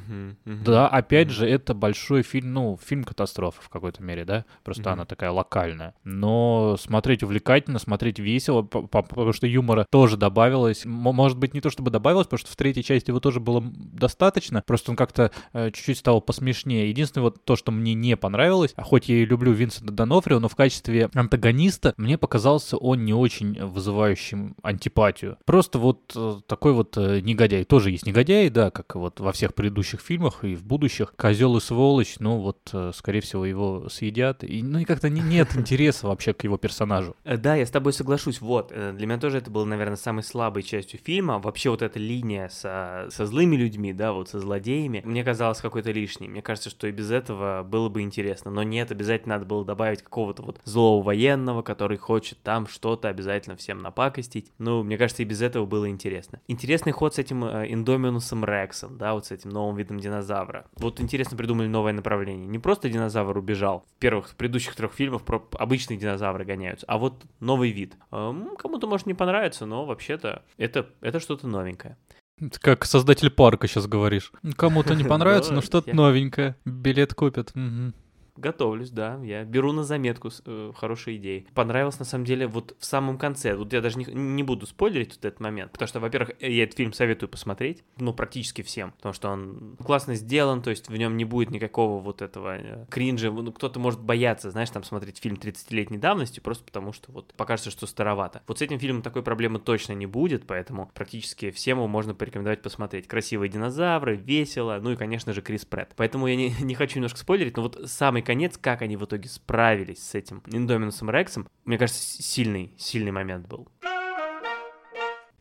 [0.45, 5.05] да, опять же, это большой фильм, ну, фильм катастрофы в какой-то мере, да, просто она
[5.05, 5.95] такая локальная.
[6.05, 10.85] Но смотреть увлекательно, смотреть весело, по- по- потому что юмора тоже добавилось.
[10.85, 14.63] Может быть, не то чтобы добавилось, потому что в третьей части его тоже было достаточно,
[14.67, 16.89] просто он как-то э, чуть-чуть стал посмешнее.
[16.89, 20.49] Единственное, вот то, что мне не понравилось, а хоть я и люблю Винсента Донофрио, но
[20.49, 25.39] в качестве антагониста мне показался он не очень вызывающим антипатию.
[25.45, 27.65] Просто вот э, такой вот э, негодяй.
[27.65, 31.15] Тоже есть негодяи, да, как вот во всех предыдущих фильмах и в будущих.
[31.17, 34.45] Козел и сволочь, ну вот, э, скорее всего, его съедят.
[34.45, 37.17] И, ну и как-то не- нет интереса вообще к его персонажу.
[37.25, 38.41] Да, я с тобой соглашусь.
[38.41, 41.39] Вот, для меня тоже это было, наверное, самой слабой частью фильма.
[41.39, 45.91] Вообще вот эта линия со, со злыми людьми, да, вот со злодеями, мне казалось какой-то
[45.93, 46.29] лишней.
[46.29, 48.51] Мне кажется, что и без этого было бы интересно.
[48.51, 53.09] Но нет, обязательно надо было было добавить какого-то вот злого военного, который хочет там что-то
[53.09, 54.51] обязательно всем напакостить.
[54.59, 56.41] Ну, мне кажется, и без этого было интересно.
[56.49, 60.67] Интересный ход с этим э, Индоминусом Рексом, да, вот с этим новым видом динозавра.
[60.77, 62.47] Вот интересно придумали новое направление.
[62.47, 63.85] Не просто динозавр убежал.
[63.97, 67.95] В первых в предыдущих трех фильмах про обычные динозавры гоняются, а вот новый вид.
[68.11, 71.97] Эм, кому-то может не понравиться, но вообще-то это, это что-то новенькое.
[72.39, 74.33] Ты Как создатель парка сейчас говоришь.
[74.57, 76.57] Кому-то не понравится, но что-то новенькое.
[76.65, 77.55] Билет купят.
[77.55, 77.95] Мгм.
[78.37, 79.21] Готовлюсь, да.
[79.23, 81.47] Я беру на заметку э, хорошие идеи.
[81.55, 83.55] Понравилось, на самом деле, вот в самом конце.
[83.55, 86.65] Вот я даже не, не буду спойлерить вот этот момент, потому что, во-первых, э, я
[86.65, 90.97] этот фильм советую посмотреть, ну, практически всем, потому что он классно сделан, то есть в
[90.97, 93.31] нем не будет никакого вот этого э, кринжа.
[93.31, 97.71] Ну, кто-то может бояться, знаешь, там смотреть фильм 30-летней давности, просто потому что вот покажется,
[97.71, 98.43] что старовато.
[98.47, 102.63] Вот с этим фильмом такой проблемы точно не будет, поэтому практически всем его можно порекомендовать
[102.63, 103.09] посмотреть.
[103.09, 105.93] Красивые динозавры, весело, ну и, конечно же, Крис Прэтт.
[105.97, 109.29] Поэтому я не, не хочу немножко спойлерить, но вот самый конец, как они в итоге
[109.29, 113.69] справились с этим Индоминусом Рексом, мне кажется, сильный, сильный момент был.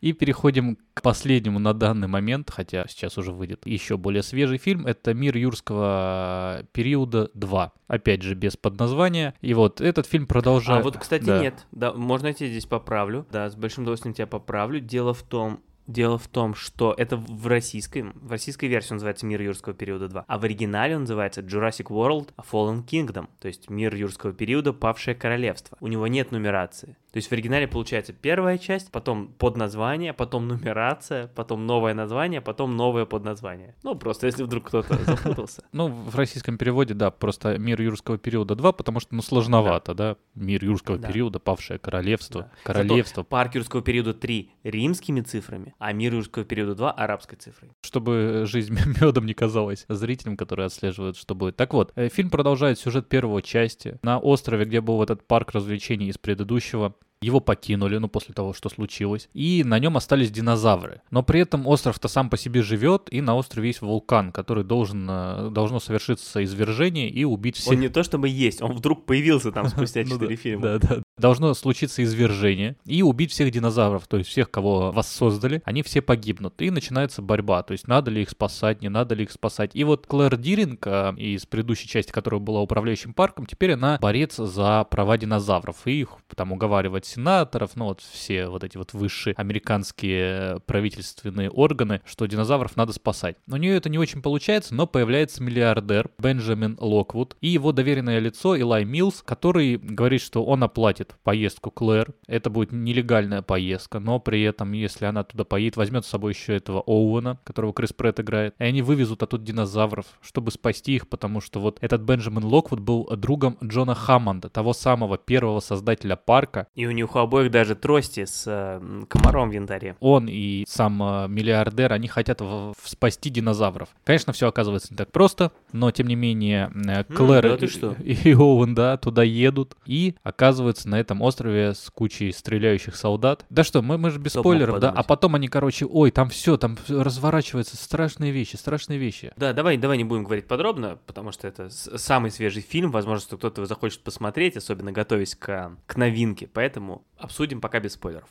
[0.02, 4.84] И переходим к последнему на данный момент, хотя сейчас уже выйдет еще более свежий фильм.
[4.84, 7.70] Это «Мир юрского периода 2».
[7.86, 9.34] Опять же, без подназвания.
[9.40, 10.80] И вот этот фильм продолжает...
[10.80, 11.40] А вот, кстати, Да.
[11.40, 11.66] нет.
[11.70, 13.28] Да, можно я тебя здесь поправлю.
[13.30, 14.80] Да, с большим удовольствием тебя поправлю.
[14.80, 15.60] Дело в том,
[15.92, 20.06] Дело в том, что это в российской, в российской версии он называется «Мир юрского периода
[20.06, 24.72] 2», а в оригинале он называется Jurassic World Fallen Kingdom, то есть «Мир юрского периода.
[24.72, 25.76] Павшее королевство».
[25.80, 26.96] У него нет нумерации.
[27.12, 32.74] То есть в оригинале получается первая часть, потом подназвание, потом нумерация, потом новое название, потом
[32.74, 33.74] новое подназвание.
[33.82, 35.62] Ну, просто если вдруг кто-то запутался.
[35.72, 40.16] Ну, в российском переводе, да, просто «Мир юрского периода 2», потому что, ну, сложновато, да?
[40.34, 41.08] «Мир юрского Да.
[41.08, 42.50] периода», «Павшее королевство».
[42.64, 43.24] «Королевство».
[43.24, 47.72] Парк юрского периода 3 римскими цифрами, а мир юрского периода 2 арабской цифрой.
[47.82, 51.56] чтобы жизнь медом не казалась зрителям, которые отслеживают, что будет.
[51.56, 53.98] Так вот, э, фильм продолжает сюжет первой части.
[54.02, 58.68] На острове, где был этот парк развлечений из предыдущего, его покинули, ну, после того, что
[58.68, 59.28] случилось.
[59.32, 61.02] И на нем остались динозавры.
[61.10, 65.08] Но при этом остров-то сам по себе живет, и на острове есть вулкан, который должен,
[65.08, 67.72] э, должно совершиться извержение и убить всех.
[67.74, 70.62] Он не то чтобы есть, он вдруг появился там спустя Ну 4 да, фильма.
[70.62, 71.01] Да, да.
[71.22, 76.60] Должно случиться извержение и убить всех динозавров, то есть всех, кого воссоздали, они все погибнут.
[76.60, 79.70] И начинается борьба, то есть надо ли их спасать, не надо ли их спасать.
[79.74, 84.34] И вот Клэр Диринг а, из предыдущей части, которая была управляющим парком, теперь она борец
[84.34, 85.86] за права динозавров.
[85.86, 92.00] И их там уговаривает сенаторов, ну вот все вот эти вот высшие американские правительственные органы,
[92.04, 93.36] что динозавров надо спасать.
[93.48, 98.56] У нее это не очень получается, но появляется миллиардер Бенджамин Локвуд и его доверенное лицо
[98.56, 102.12] Илай Милс, который говорит, что он оплатит поездку Клэр.
[102.26, 106.56] Это будет нелегальная поездка, но при этом, если она туда поедет, возьмет с собой еще
[106.56, 111.40] этого Оуэна, которого Крис Прэтт играет, и они вывезут оттуда динозавров, чтобы спасти их, потому
[111.40, 116.86] что вот этот Бенджамин Локвуд был другом Джона Хаммонда, того самого первого создателя парка, И
[116.86, 119.96] у них у обоих даже трости с э, комаром в янтаре.
[120.00, 123.88] он и сам э, миллиардер, они хотят в- в- спасти динозавров.
[124.04, 127.92] Конечно, все оказывается не так просто, но тем не менее э, Клэр да и, что?
[128.02, 133.44] и Оуэн, да, туда едут и оказываются на этом острове с кучей стреляющих солдат.
[133.50, 134.90] Да что, мы, мы же без Кто спойлеров, да?
[134.90, 139.32] А потом они, короче, ой, там все, там разворачиваются страшные вещи, страшные вещи.
[139.36, 143.36] Да, давай, давай не будем говорить подробно, потому что это самый свежий фильм, возможно, что
[143.36, 148.28] кто-то его захочет посмотреть, особенно готовясь к, к новинке, поэтому обсудим пока без спойлеров.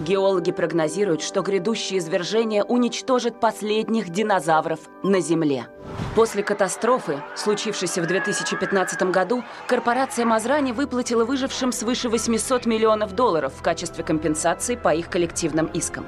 [0.00, 5.68] Геологи прогнозируют, что грядущее извержение уничтожит последних динозавров на Земле.
[6.14, 13.62] После катастрофы, случившейся в 2015 году, корпорация Мазрани выплатила выжившим свыше 800 миллионов долларов в
[13.62, 16.06] качестве компенсации по их коллективным искам.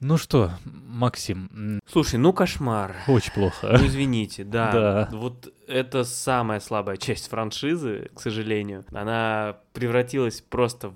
[0.00, 2.94] Ну что, Максим, Слушай, ну кошмар.
[3.08, 3.76] очень плохо.
[3.78, 4.72] Ну, извините, да.
[4.72, 5.08] Да.
[5.12, 8.84] Вот это самая слабая часть франшизы, к сожалению.
[8.92, 10.94] Она превратилась просто в,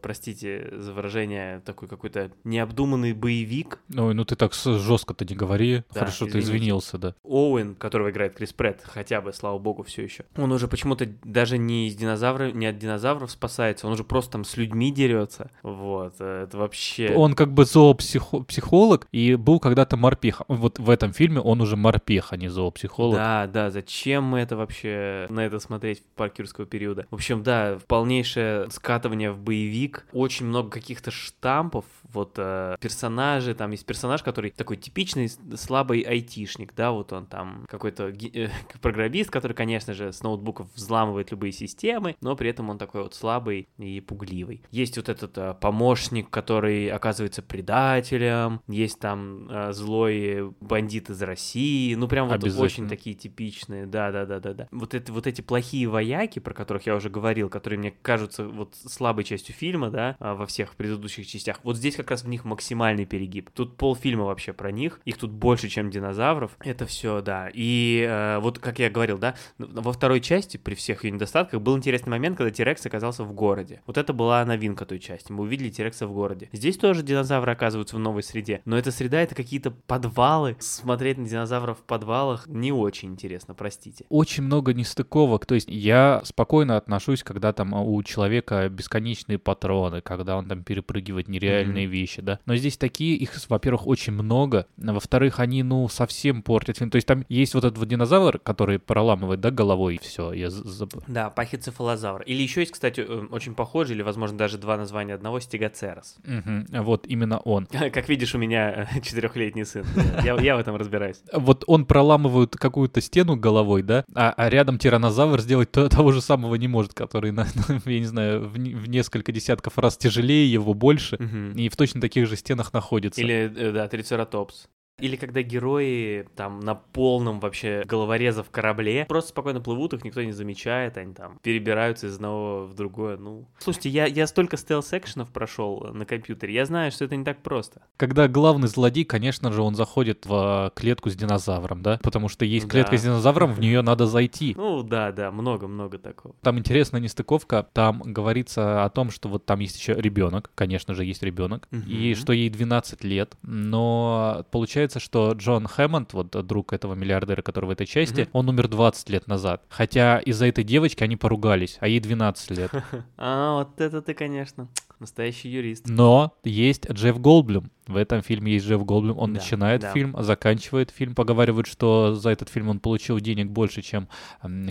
[0.00, 3.78] простите за выражение, такой какой-то необдуманный боевик.
[3.96, 5.84] Ой, ну ты так жестко-то не говори.
[5.92, 6.48] Да, Хорошо, ты извините.
[6.48, 7.14] извинился, да.
[7.22, 10.24] Оуэн, которого играет Крис Прэтт, хотя бы, слава богу, все еще.
[10.36, 14.44] Он уже почему-то даже не из динозавров, не от динозавров спасается, он уже просто там
[14.44, 15.50] с людьми дерется.
[15.62, 17.12] Вот, э, это вообще...
[17.14, 20.42] Он как бы зоопсихолог и был когда-то морпех.
[20.48, 23.16] Вот в этом фильме он уже морпех, а не зоопсихолог.
[23.16, 27.06] Да, да, зачем мы это вообще на это смотреть в парк юрского периода?
[27.10, 33.54] В общем, да, полнейшее скатывание в боевик, боевик, очень много каких-то штампов, вот э, персонажи,
[33.54, 38.48] там есть персонаж, который такой типичный слабый айтишник, да, вот он там какой-то э,
[38.80, 43.14] программист, который, конечно же, с ноутбуков взламывает любые системы, но при этом он такой вот
[43.14, 44.62] слабый и пугливый.
[44.70, 51.94] Есть вот этот э, помощник, который оказывается предателем, есть там э, злой бандит из России,
[51.94, 54.68] ну прям вот очень такие типичные, да-да-да-да-да.
[54.70, 58.74] Вот, это, вот эти плохие вояки, про которых я уже говорил, которые мне кажутся вот
[58.74, 62.44] слабой частью фильма, да, а, во всех предыдущих частях, вот здесь как раз в них
[62.44, 63.50] максимальный перегиб.
[63.50, 66.56] Тут полфильма вообще про них, их тут больше, чем динозавров.
[66.60, 67.48] Это все, да.
[67.52, 71.76] И э, вот, как я говорил, да, во второй части, при всех ее недостатках, был
[71.76, 73.82] интересный момент, когда Тирекс оказался в городе.
[73.86, 75.32] Вот это была новинка той части.
[75.32, 76.48] Мы увидели Тирекса в городе.
[76.52, 80.56] Здесь тоже динозавры оказываются в новой среде, но эта среда— это какие-то подвалы.
[80.60, 84.04] Смотреть на динозавров в подвалах не очень интересно, простите.
[84.08, 85.46] Очень много нестыковок.
[85.46, 91.28] То есть я спокойно отношусь, когда там у человека бесконечные патроны, когда он там перепрыгивает
[91.28, 91.90] нереальные mm-hmm.
[91.90, 92.38] вещи, да.
[92.46, 96.90] Но здесь такие, их, во-первых, очень много, во-вторых, они, ну, совсем портят фильм.
[96.90, 100.50] То есть там есть вот этот вот динозавр, который проламывает, да, головой, и все, я
[100.50, 101.02] забыл.
[101.06, 102.22] Да, пахицефалозавр.
[102.22, 106.16] Или еще есть, кстати, э, очень похожий, или, возможно, даже два названия одного, стегоцерос.
[106.24, 107.66] Угу, вот, именно он.
[107.92, 109.84] Как видишь, у меня э, четырехлетний сын.
[110.24, 111.22] Я, я в этом разбираюсь.
[111.32, 116.20] Вот он проламывает какую-то стену головой, да, а, а рядом тиранозавр сделать то, того же
[116.20, 117.46] самого не может, который, на,
[117.84, 121.58] я не знаю, в, в несколько десятков раз тяжелее его, больше, угу.
[121.58, 123.20] и в точно таких же стенах находится.
[123.20, 124.68] Или, э, да, трицератопс.
[125.00, 130.22] Или когда герои там на полном вообще головореза в корабле просто спокойно плывут, их никто
[130.22, 133.16] не замечает, они там перебираются из одного в другое.
[133.16, 137.42] Ну, слушайте, я, я столько стелс-экшенов прошел на компьютере, я знаю, что это не так
[137.42, 137.82] просто.
[137.96, 141.98] Когда главный злодей, конечно же, он заходит в клетку с динозавром, да?
[142.02, 142.98] Потому что есть клетка да.
[142.98, 144.54] с динозавром, в нее надо зайти.
[144.56, 146.34] Ну да, да, много-много такого.
[146.42, 151.04] Там интересная нестыковка, там говорится о том, что вот там есть еще ребенок, конечно же,
[151.04, 151.82] есть ребенок, угу.
[151.88, 157.42] и что ей 12 лет, но получается получается, что Джон Хэммонд, вот друг этого миллиардера,
[157.42, 158.30] который в этой части, mm-hmm.
[158.32, 159.62] он умер 20 лет назад.
[159.68, 162.70] Хотя из-за этой девочки они поругались, а ей 12 лет.
[163.16, 164.68] А, вот это ты, конечно,
[164.98, 165.86] настоящий юрист.
[165.88, 169.92] Но есть Джефф Голдблюм, в этом фильме есть Джефф Голдблюм, он да, начинает да.
[169.92, 171.14] фильм, заканчивает фильм.
[171.14, 174.08] Поговаривают, что за этот фильм он получил денег больше, чем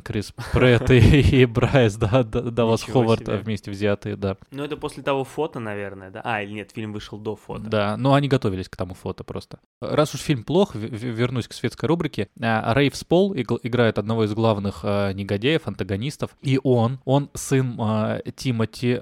[0.04, 4.38] Крис Пратт и Брайс, да, Даллас Ховард вместе взятые, да.
[4.52, 6.22] Ну, это после того фото, наверное, да?
[6.24, 7.64] А, или нет, фильм вышел до фото.
[7.64, 9.60] Да, но они готовились к тому фото просто.
[9.82, 12.30] Раз уж фильм плох, вернусь к светской рубрике.
[12.42, 18.20] А, Рейф Сполл играет одного из главных а, негодяев, антагонистов, и он, он сын а,
[18.36, 19.00] Тимоти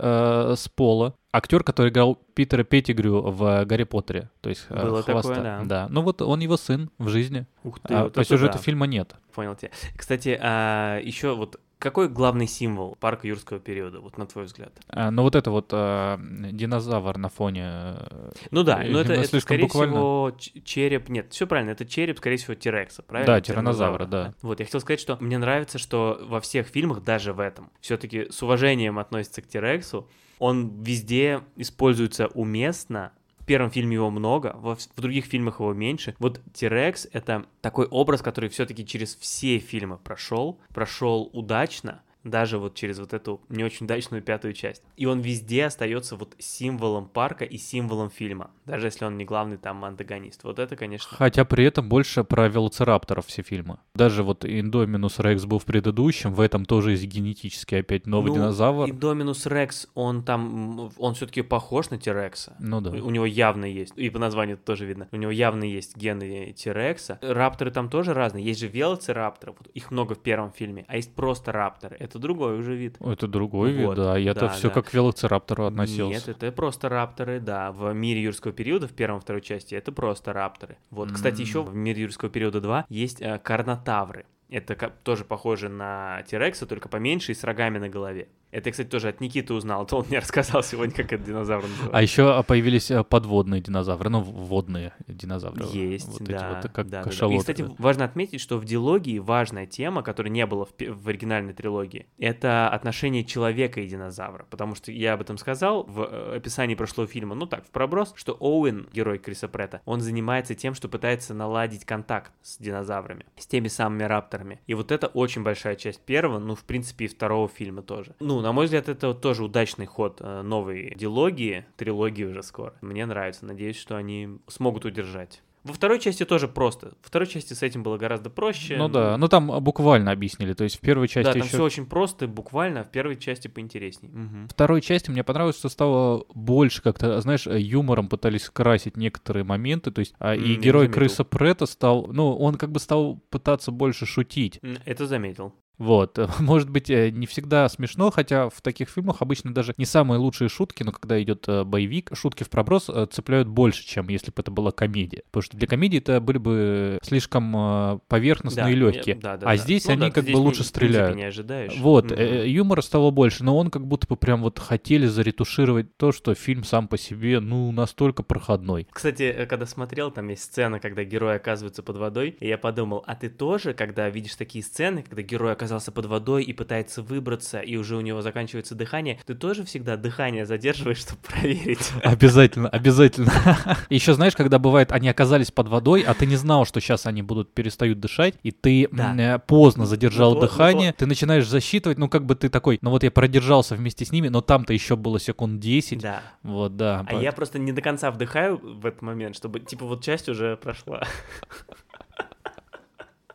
[0.56, 5.36] Спола, актер, который играл Питера Петтигрю в Гарри Поттере, то есть э, Было хвоста.
[5.36, 5.64] Такое, да.
[5.64, 5.88] да.
[5.90, 7.46] Ну вот он его сын в жизни.
[7.64, 8.60] Ух ты, а, вот по сюжету да.
[8.60, 9.16] фильма нет.
[9.34, 9.72] Понял тебя.
[9.96, 14.74] Кстати, а, еще вот какой главный символ парка юрского периода, вот на твой взгляд?
[14.90, 17.64] А, ну вот это вот а, динозавр на фоне.
[17.66, 19.94] Э, ну да, но это, это скорее буквально...
[19.94, 21.10] всего череп.
[21.10, 23.34] Нет, все правильно, это череп, скорее всего, Тирекса, правильно?
[23.34, 24.34] Да, тиранозавра, да.
[24.42, 28.32] Вот я хотел сказать, что мне нравится, что во всех фильмах, даже в этом, все-таки
[28.32, 30.10] с уважением относится к Тирексу.
[30.40, 36.16] Он везде используется уместно, в первом фильме его много, в, в других фильмах его меньше.
[36.20, 42.76] Вот Тирекс— это такой образ, который все-таки через все фильмы прошел, прошел удачно, даже вот
[42.76, 44.84] через вот эту не очень удачную пятую часть.
[44.96, 49.58] И он везде остается вот символом парка и символом фильма, даже если он не главный
[49.58, 50.44] там антагонист.
[50.44, 51.16] Вот это, конечно.
[51.18, 53.80] Хотя при этом больше про велоцирапторов все фильмы.
[53.96, 58.36] Даже вот Индоминус Рекс был в предыдущем, в этом тоже есть генетически опять новый ну,
[58.36, 58.90] динозавр.
[58.90, 62.56] Индоминус Рекс, он там, он все-таки похож на Тирекса.
[62.60, 62.92] Ну да.
[62.92, 67.20] У него явно есть, и по названию тоже видно, у него явно есть гены Тирекса.
[67.22, 71.14] Рапторы там тоже разные, есть же велоцирапторы, вот их много в первом фильме, а есть
[71.14, 71.96] просто рапторы.
[72.00, 72.98] Это это другой уже вид.
[73.00, 74.18] Это другой вот, вид, да.
[74.18, 74.74] Я-то да, все да.
[74.74, 76.28] как к велоцираптору относился.
[76.28, 77.72] Нет, это просто рапторы, да.
[77.72, 80.78] В мире юрского периода, в первом второй части, это просто рапторы.
[80.90, 81.14] Вот, mm-hmm.
[81.14, 84.26] кстати, еще в мире юрского периода 2 есть э, карнотавры.
[84.50, 88.30] Это тоже похоже на Тирекса, только поменьше и с рогами на голове.
[88.52, 91.98] Это, кстати, тоже от Никиты узнал, то он мне рассказал сегодня, как этот динозавр называется.
[91.98, 95.66] А еще появились э, подводные динозавры, ну, водные динозавры.
[95.74, 96.36] Есть, вот да.
[96.36, 97.36] Эти вот, как да, кашалоты.
[97.36, 101.54] И, кстати, важно отметить, что в диалогии важная тема, которая не было в, в оригинальной
[101.54, 104.46] трилогии, это отношение человека и динозавра.
[104.50, 108.14] Потому что я об этом сказал в э, описании прошлого фильма, ну так, в проброс,
[108.16, 113.46] что Оуэн, герой Криса Претта, он занимается тем, что пытается наладить контакт с динозаврами, с
[113.46, 114.62] теми самыми рапторами.
[114.68, 118.16] И вот это очень большая часть первого, ну, в принципе, и второго фильма тоже.
[118.20, 122.76] Ну, ну, на мой взгляд, это тоже удачный ход э, новой дилогии, трилогии уже скоро.
[122.82, 125.42] Мне нравится, надеюсь, что они смогут удержать.
[125.64, 126.90] Во второй части тоже просто.
[127.02, 128.78] Во второй части с этим было гораздо проще.
[128.78, 131.50] Ну да, ну там буквально объяснили, то есть в первой части Да, там еще...
[131.50, 134.10] все очень просто, буквально, а в первой части поинтересней.
[134.10, 134.48] Мгм.
[134.50, 139.92] второй части мне понравилось, что стало больше как-то, знаешь, э, юмором пытались красить некоторые моменты,
[139.92, 140.88] то есть а, и герой.
[140.88, 144.60] Крыса Претта стал, ну, он как бы стал пытаться больше шутить.
[144.86, 145.54] Это заметил.
[145.78, 150.20] Вот, может быть, э, не всегда смешно, хотя в таких фильмах обычно даже не самые
[150.20, 154.28] лучшие шутки, но когда идет э, боевик, шутки в проброс э, цепляют больше, чем если
[154.32, 155.24] бы это была комедия.
[155.32, 159.16] Потому что для комедии это были бы слишком поверхностные Да, и легкие.
[159.16, 159.58] да, да, а да.
[159.58, 161.16] здесь Ну они да, как здесь бы не- лучше принципе стреляют.
[161.16, 161.76] не ожидаешь.
[161.78, 166.12] Вот, э, юмора стало больше, но он как будто бы прям вот хотели заретушировать то,
[166.12, 168.88] что фильм сам по себе, ну, настолько проходной.
[168.92, 173.16] Кстати, когда смотрел, там есть сцена, когда герой оказывается под водой, и я подумал, а
[173.16, 177.76] ты тоже, когда видишь такие сцены, когда герой оказался под водой и пытается выбраться, и
[177.76, 181.92] уже у него заканчивается дыхание, ты тоже всегда дыхание задерживаешь, чтобы проверить?
[182.04, 183.32] Обязательно, обязательно.
[183.90, 187.22] Еще знаешь, когда бывает, они оказались под водой, а ты не знал, что сейчас они
[187.22, 189.14] будут перестают дышать, и ты Да.
[189.18, 192.90] э, поздно задержал Ну ну дыхание, ты начинаешь засчитывать, ну как бы ты такой, ну
[192.92, 196.00] вот я продержался вместе с ними, но там-то еще было секунд 10.
[196.00, 196.22] Да.
[196.44, 197.06] Вот, да.
[197.08, 200.56] А я просто не до конца вдыхаю в этот момент, чтобы, типа, вот часть уже
[200.56, 201.04] прошла.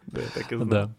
[0.06, 0.68] Да, я так и знал.
[0.68, 0.90] Да.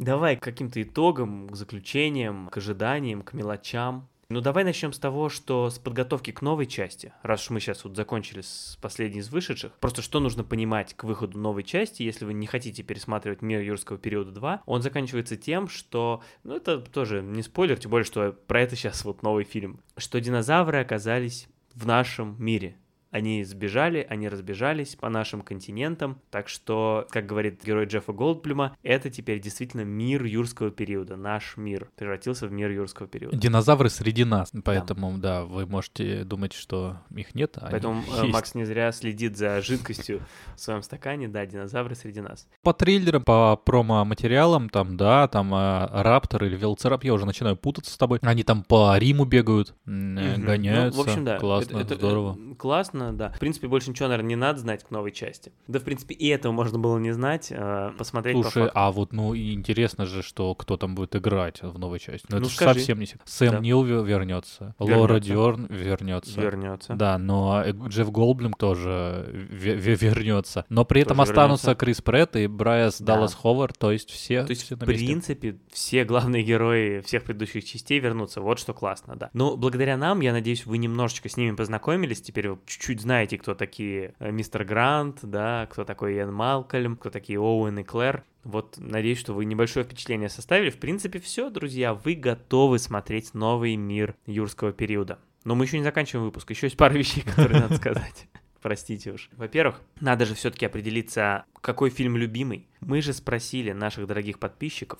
[0.00, 4.08] Давай к каким-то итогам, к заключениям, к ожиданиям, к мелочам.
[4.30, 7.84] Ну, давай начнем с того, что с подготовки к новой части, раз уж мы сейчас
[7.84, 12.24] вот закончили с последней из вышедших, просто что нужно понимать к выходу новой части, если
[12.24, 17.20] вы не хотите пересматривать «Мир юрского периода 2», он заканчивается тем, что, ну, это тоже
[17.20, 21.86] не спойлер, тем более, что про это сейчас вот новый фильм, что динозавры оказались в
[21.86, 22.76] нашем мире.
[23.10, 29.10] Они сбежали, они разбежались по нашим континентам, так что, как говорит герой Джеффа Голдблюма, это
[29.10, 33.36] теперь действительно мир юрского периода, наш мир превратился в мир юрского периода.
[33.36, 38.32] Динозавры среди нас, поэтому, да, вы можете думать, что их нет, а Поэтому э, есть.
[38.32, 40.20] Макс не зря следит за жидкостью
[40.54, 42.46] в своем стакане, да, динозавры среди нас.
[42.62, 47.92] По трейлерам, по промо-материалам, там, да, там э, Раптор или Велоцирап, я уже начинаю путаться
[47.92, 48.20] с тобой.
[48.22, 50.44] Они там по Риму бегают, э, Мгм.
[50.44, 50.98] гоняются.
[50.98, 51.38] Ну, в общем, да.
[51.38, 52.36] Классно, это- это, здорово.
[52.38, 52.54] э,
[53.00, 53.30] Классно, да.
[53.30, 55.52] В принципе, больше ничего, наверное, не надо знать к новой части.
[55.68, 58.72] Да, в принципе, и этого можно было не знать, э, посмотреть по Слушай, факту.
[58.78, 62.26] а вот, ну, интересно же, что кто там будет играть в новой части.
[62.28, 62.74] Ну, Ну, это скажи.
[62.80, 63.22] совсем не секрет.
[63.26, 63.58] Сэм Да.
[63.60, 65.28] Нил ве- вернется, Лора Вернется.
[65.32, 66.40] Дёрн вернется.
[66.40, 66.94] Вернется.
[66.94, 70.64] Да, но э, Джефф Голдблюм тоже ве- ве- вернется.
[70.68, 71.80] Но при этом Тоже останутся вернется.
[71.84, 73.14] Крис Претт и Брайас Да.
[73.14, 77.64] Даллас Ховард, то есть все, То есть, все в принципе, все главные герои всех предыдущих
[77.64, 78.40] частей вернутся.
[78.40, 79.30] Вот что классно, да.
[79.32, 82.20] Но благодаря нам, я надеюсь, вы немножечко с ними познакомились.
[82.20, 87.10] Теперь вы чуть-чуть знаете, кто такие э, мистер Грант, да, кто такой Иэн Малкольм, кто
[87.10, 88.24] такие Оуэн и Клэр.
[88.42, 90.70] Вот, надеюсь, что вы небольшое впечатление составили.
[90.70, 95.20] В принципе, все, друзья, вы готовы смотреть новый мир юрского периода.
[95.44, 96.50] Но мы еще не заканчиваем выпуск.
[96.50, 98.26] Еще есть пара вещей, которые надо сказать.
[98.60, 99.30] Простите уж.
[99.36, 102.66] Во-первых, надо же все-таки определиться, какой фильм любимый.
[102.80, 104.98] Мы же спросили наших дорогих подписчиков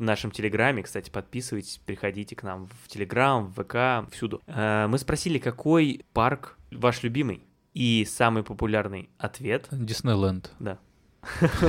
[0.00, 4.40] в нашем Телеграме, кстати, подписывайтесь, приходите к нам в Телеграм, в ВК, всюду.
[4.46, 7.42] Э, Мы спросили, какой парк ваш любимый?
[7.74, 10.50] И самый популярный ответ, Диснейленд.
[10.58, 10.78] да,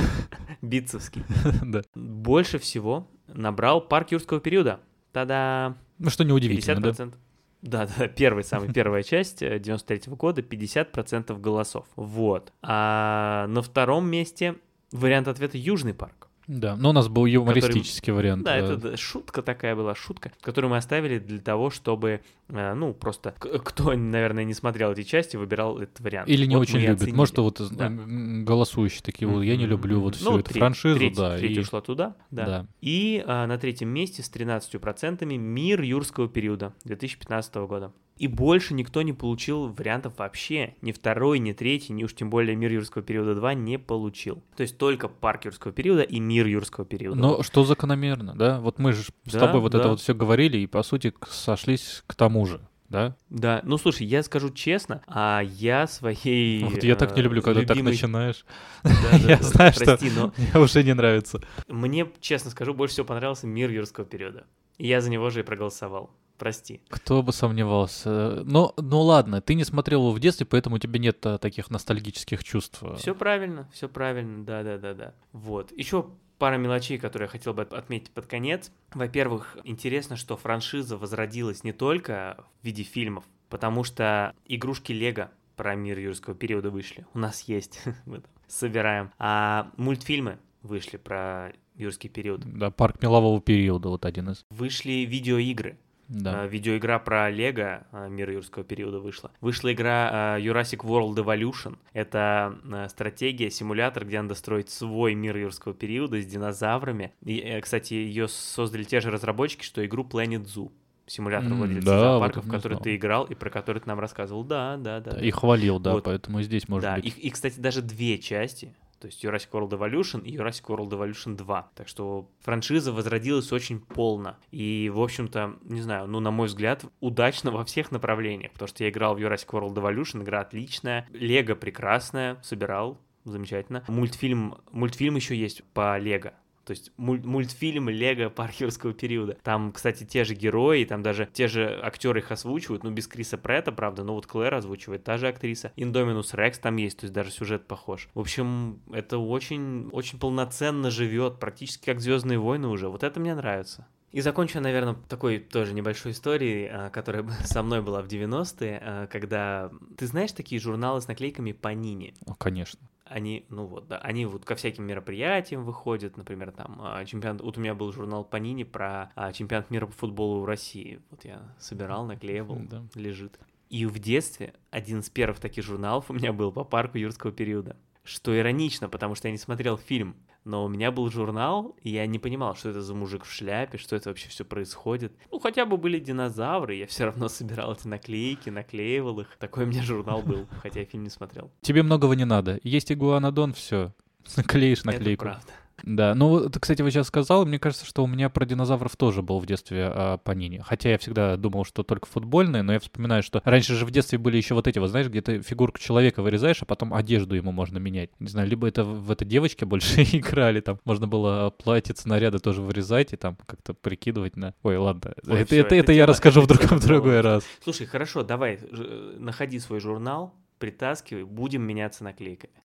[0.62, 1.24] Битцевский,
[1.62, 1.82] да.
[1.94, 4.80] больше всего набрал парк юрского периода.
[5.12, 5.76] Та-да!
[5.98, 6.88] Ну, что неудивительно, да?
[6.90, 7.14] 50%.
[7.62, 11.86] Да, да, первая, самая первая часть 93 года, 50% голосов.
[11.94, 12.52] Вот.
[12.60, 14.56] А на втором месте
[14.90, 16.28] вариант ответа Южный парк.
[16.48, 18.42] Да, но у нас был юмористический вариант.
[18.44, 22.74] Да, э, это да, шутка такая была, шутка, которую мы оставили для того, чтобы, э,
[22.74, 26.28] ну, просто кто, наверное, не смотрел эти части, выбирал этот вариант.
[26.28, 26.96] Или не Вот очень любит.
[26.96, 27.14] оценили.
[27.16, 27.88] Может, вот Да.
[27.90, 31.38] голосующие такие, вот я не люблю вот всю Ну, эту треть- франшизу, треть- да.
[31.38, 32.44] Треть и- ушла туда, да.
[32.46, 32.66] Да.
[32.80, 37.92] И а, на третьем месте с 13% «Мир юрского периода» 2015 года.
[38.18, 40.74] И больше никто не получил вариантов вообще.
[40.80, 44.42] Ни второй, ни третий, ни уж тем более «Мир юрского периода 2» не получил.
[44.56, 47.18] То есть только «Парк юрского периода» и «Мир юрского периода».
[47.18, 48.60] Но что закономерно, да?
[48.60, 49.90] Вот мы же с Да, тобой вот это да.
[49.90, 53.16] вот все говорили и, по сути, сошлись к тому же, да?
[53.30, 56.62] Да, ну слушай, я скажу честно, а я своей...
[56.64, 58.44] Вот я так не э, люблю, когда так любимой- начинаешь.
[58.84, 61.42] Да, да, Я знаю, что прости, но мне уже не нравится.
[61.68, 64.44] мне, честно скажу, больше всего понравился «Мир юрского периода».
[64.78, 66.10] Я за него же и проголосовал.
[66.42, 66.80] Прости.
[66.88, 68.42] Кто бы сомневался.
[68.44, 71.70] Но, ну ладно, ты не смотрел его в детстве, поэтому у тебя нет а, таких
[71.70, 72.82] ностальгических чувств.
[72.98, 75.14] Все правильно, все правильно, да, да, да, да.
[75.30, 75.70] Вот.
[75.70, 78.72] Еще пара мелочей, которые я хотел бы от- отметить под конец.
[78.92, 85.76] Во-первых, интересно, что франшиза возродилась не только в виде фильмов, потому что игрушки Лего про
[85.76, 87.06] мир юрского периода вышли.
[87.14, 87.80] У нас есть.
[88.04, 89.12] Мы Собираем.
[89.16, 92.40] А мультфильмы вышли про юрский период.
[92.44, 94.44] Да, парк мелового периода, вот один из.
[94.50, 95.78] Вышли видеоигры.
[96.12, 96.44] Да.
[96.44, 99.30] Э, Видеоигра про Лего, э, мир юрского периода вышла.
[99.40, 101.78] Вышла игра э, Jurassic World Evolution.
[101.94, 102.58] Это
[102.90, 107.12] стратегия, симулятор, где надо строить свой мир юрского периода с динозаврами.
[107.24, 110.70] И, э, кстати, ее создали те же разработчики, что игру Planet Zoo.
[111.06, 114.44] Симулятор М, владельца да, зоопарка, вот который ты играл и про который ты нам рассказывал.
[114.44, 115.18] Да, да, да.
[115.20, 116.04] И хвалил, да, Вот.
[116.04, 117.06] поэтому здесь может да, быть.
[117.06, 118.72] и, и, кстати, даже две части.
[119.02, 121.70] То есть Jurassic World Evolution и Jurassic World Evolution 2.
[121.74, 124.36] Так что франшиза возродилась очень полно.
[124.52, 128.52] И, в общем-то, не знаю, ну, на мой взгляд, удачно во всех направлениях.
[128.52, 131.08] Потому что я играл в Jurassic World Evolution, игра отличная.
[131.10, 133.82] Лего прекрасная, собирал, замечательно.
[133.88, 136.34] Мультфильм, мультфильм еще есть по Лего.
[136.64, 139.36] То есть муль- мультфильм Лего парк юрского периода.
[139.42, 143.38] Там, кстати, те же герои, там даже те же актеры их озвучивают, ну, без Криса
[143.38, 145.72] Претта, правда, но вот Клэр озвучивает та же актриса.
[145.76, 148.08] Индоминус Рекс там есть, то есть даже сюжет похож.
[148.14, 152.88] В общем, это очень, очень полноценно живет, практически как Звездные войны уже.
[152.88, 153.86] Вот это мне нравится.
[154.12, 159.06] И закончу, наверное, такой тоже небольшой историей, а, которая со мной была в 90-е, а,
[159.06, 159.70] когда...
[159.96, 162.14] Ты знаешь такие журналы с наклейками Панини?
[162.26, 162.78] Ну, конечно.
[163.12, 167.58] Они, ну вот, да, они вот ко всяким мероприятиям выходят, например, там, а, чемпионат, вот
[167.58, 171.54] у меня был журнал Панини про а, чемпионат мира по футболу в России, вот я
[171.58, 172.82] собирал, наклеивал, Да.
[172.94, 173.38] лежит.
[173.68, 177.76] И в детстве один из первых таких журналов у меня был по парку юрского периода.
[178.04, 182.06] Что иронично, потому что я не смотрел фильм, но у меня был журнал, и я
[182.06, 185.12] не понимал, что это за мужик в шляпе, что это вообще все происходит.
[185.30, 189.36] Ну, хотя бы были динозавры, я все равно собирал эти наклейки, наклеивал их.
[189.38, 191.50] Такой у меня журнал был, хотя я фильм не смотрел.
[191.60, 192.58] Тебе многого не надо.
[192.62, 193.92] Есть игуанодон, все.
[194.36, 195.24] Наклеишь Это наклейку.
[195.24, 195.52] правда.
[195.84, 199.22] Да, ну, вот, кстати, вы сейчас сказал, мне кажется, что у меня про динозавров тоже
[199.22, 200.62] был в детстве а, Панини.
[200.64, 204.18] Хотя я всегда думал, что только футбольные, но я вспоминаю, что раньше же в детстве
[204.18, 207.52] были еще вот эти, вот знаешь, где ты фигурку человека вырезаешь, а потом одежду ему
[207.52, 208.10] можно менять.
[208.18, 212.62] Не знаю, либо это в это девочки больше играли, там можно было платье, наряды тоже
[212.62, 214.54] вырезать и там как-то прикидывать на...
[214.62, 217.44] Ой, ладно, Ой, это, всё, это, это это я расскажу в другом другой раз.
[217.62, 222.61] Слушай, хорошо, давай, э, находи свой журнал, притаскивай, будем меняться наклейками.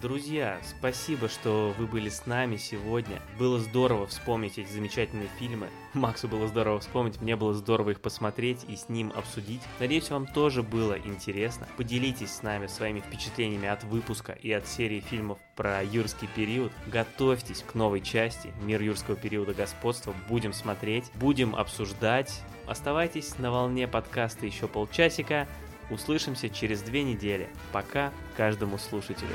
[0.00, 3.20] Друзья, спасибо, что вы были с нами сегодня.
[3.36, 5.68] Было здорово вспомнить эти замечательные фильмы.
[5.92, 9.62] Максу было здорово вспомнить, мне было здорово их посмотреть и с ним обсудить.
[9.80, 11.66] Надеюсь, вам тоже было интересно.
[11.76, 16.70] Поделитесь с нами своими впечатлениями от выпуска и от серии фильмов про юрский период.
[16.86, 20.14] Готовьтесь к новой части «Мир юрского периода господства».
[20.28, 22.40] Будем смотреть, будем обсуждать.
[22.66, 25.48] Оставайтесь на волне подкаста еще полчасика.
[25.90, 27.48] Услышимся через две недели.
[27.72, 29.34] Пока каждому слушателю.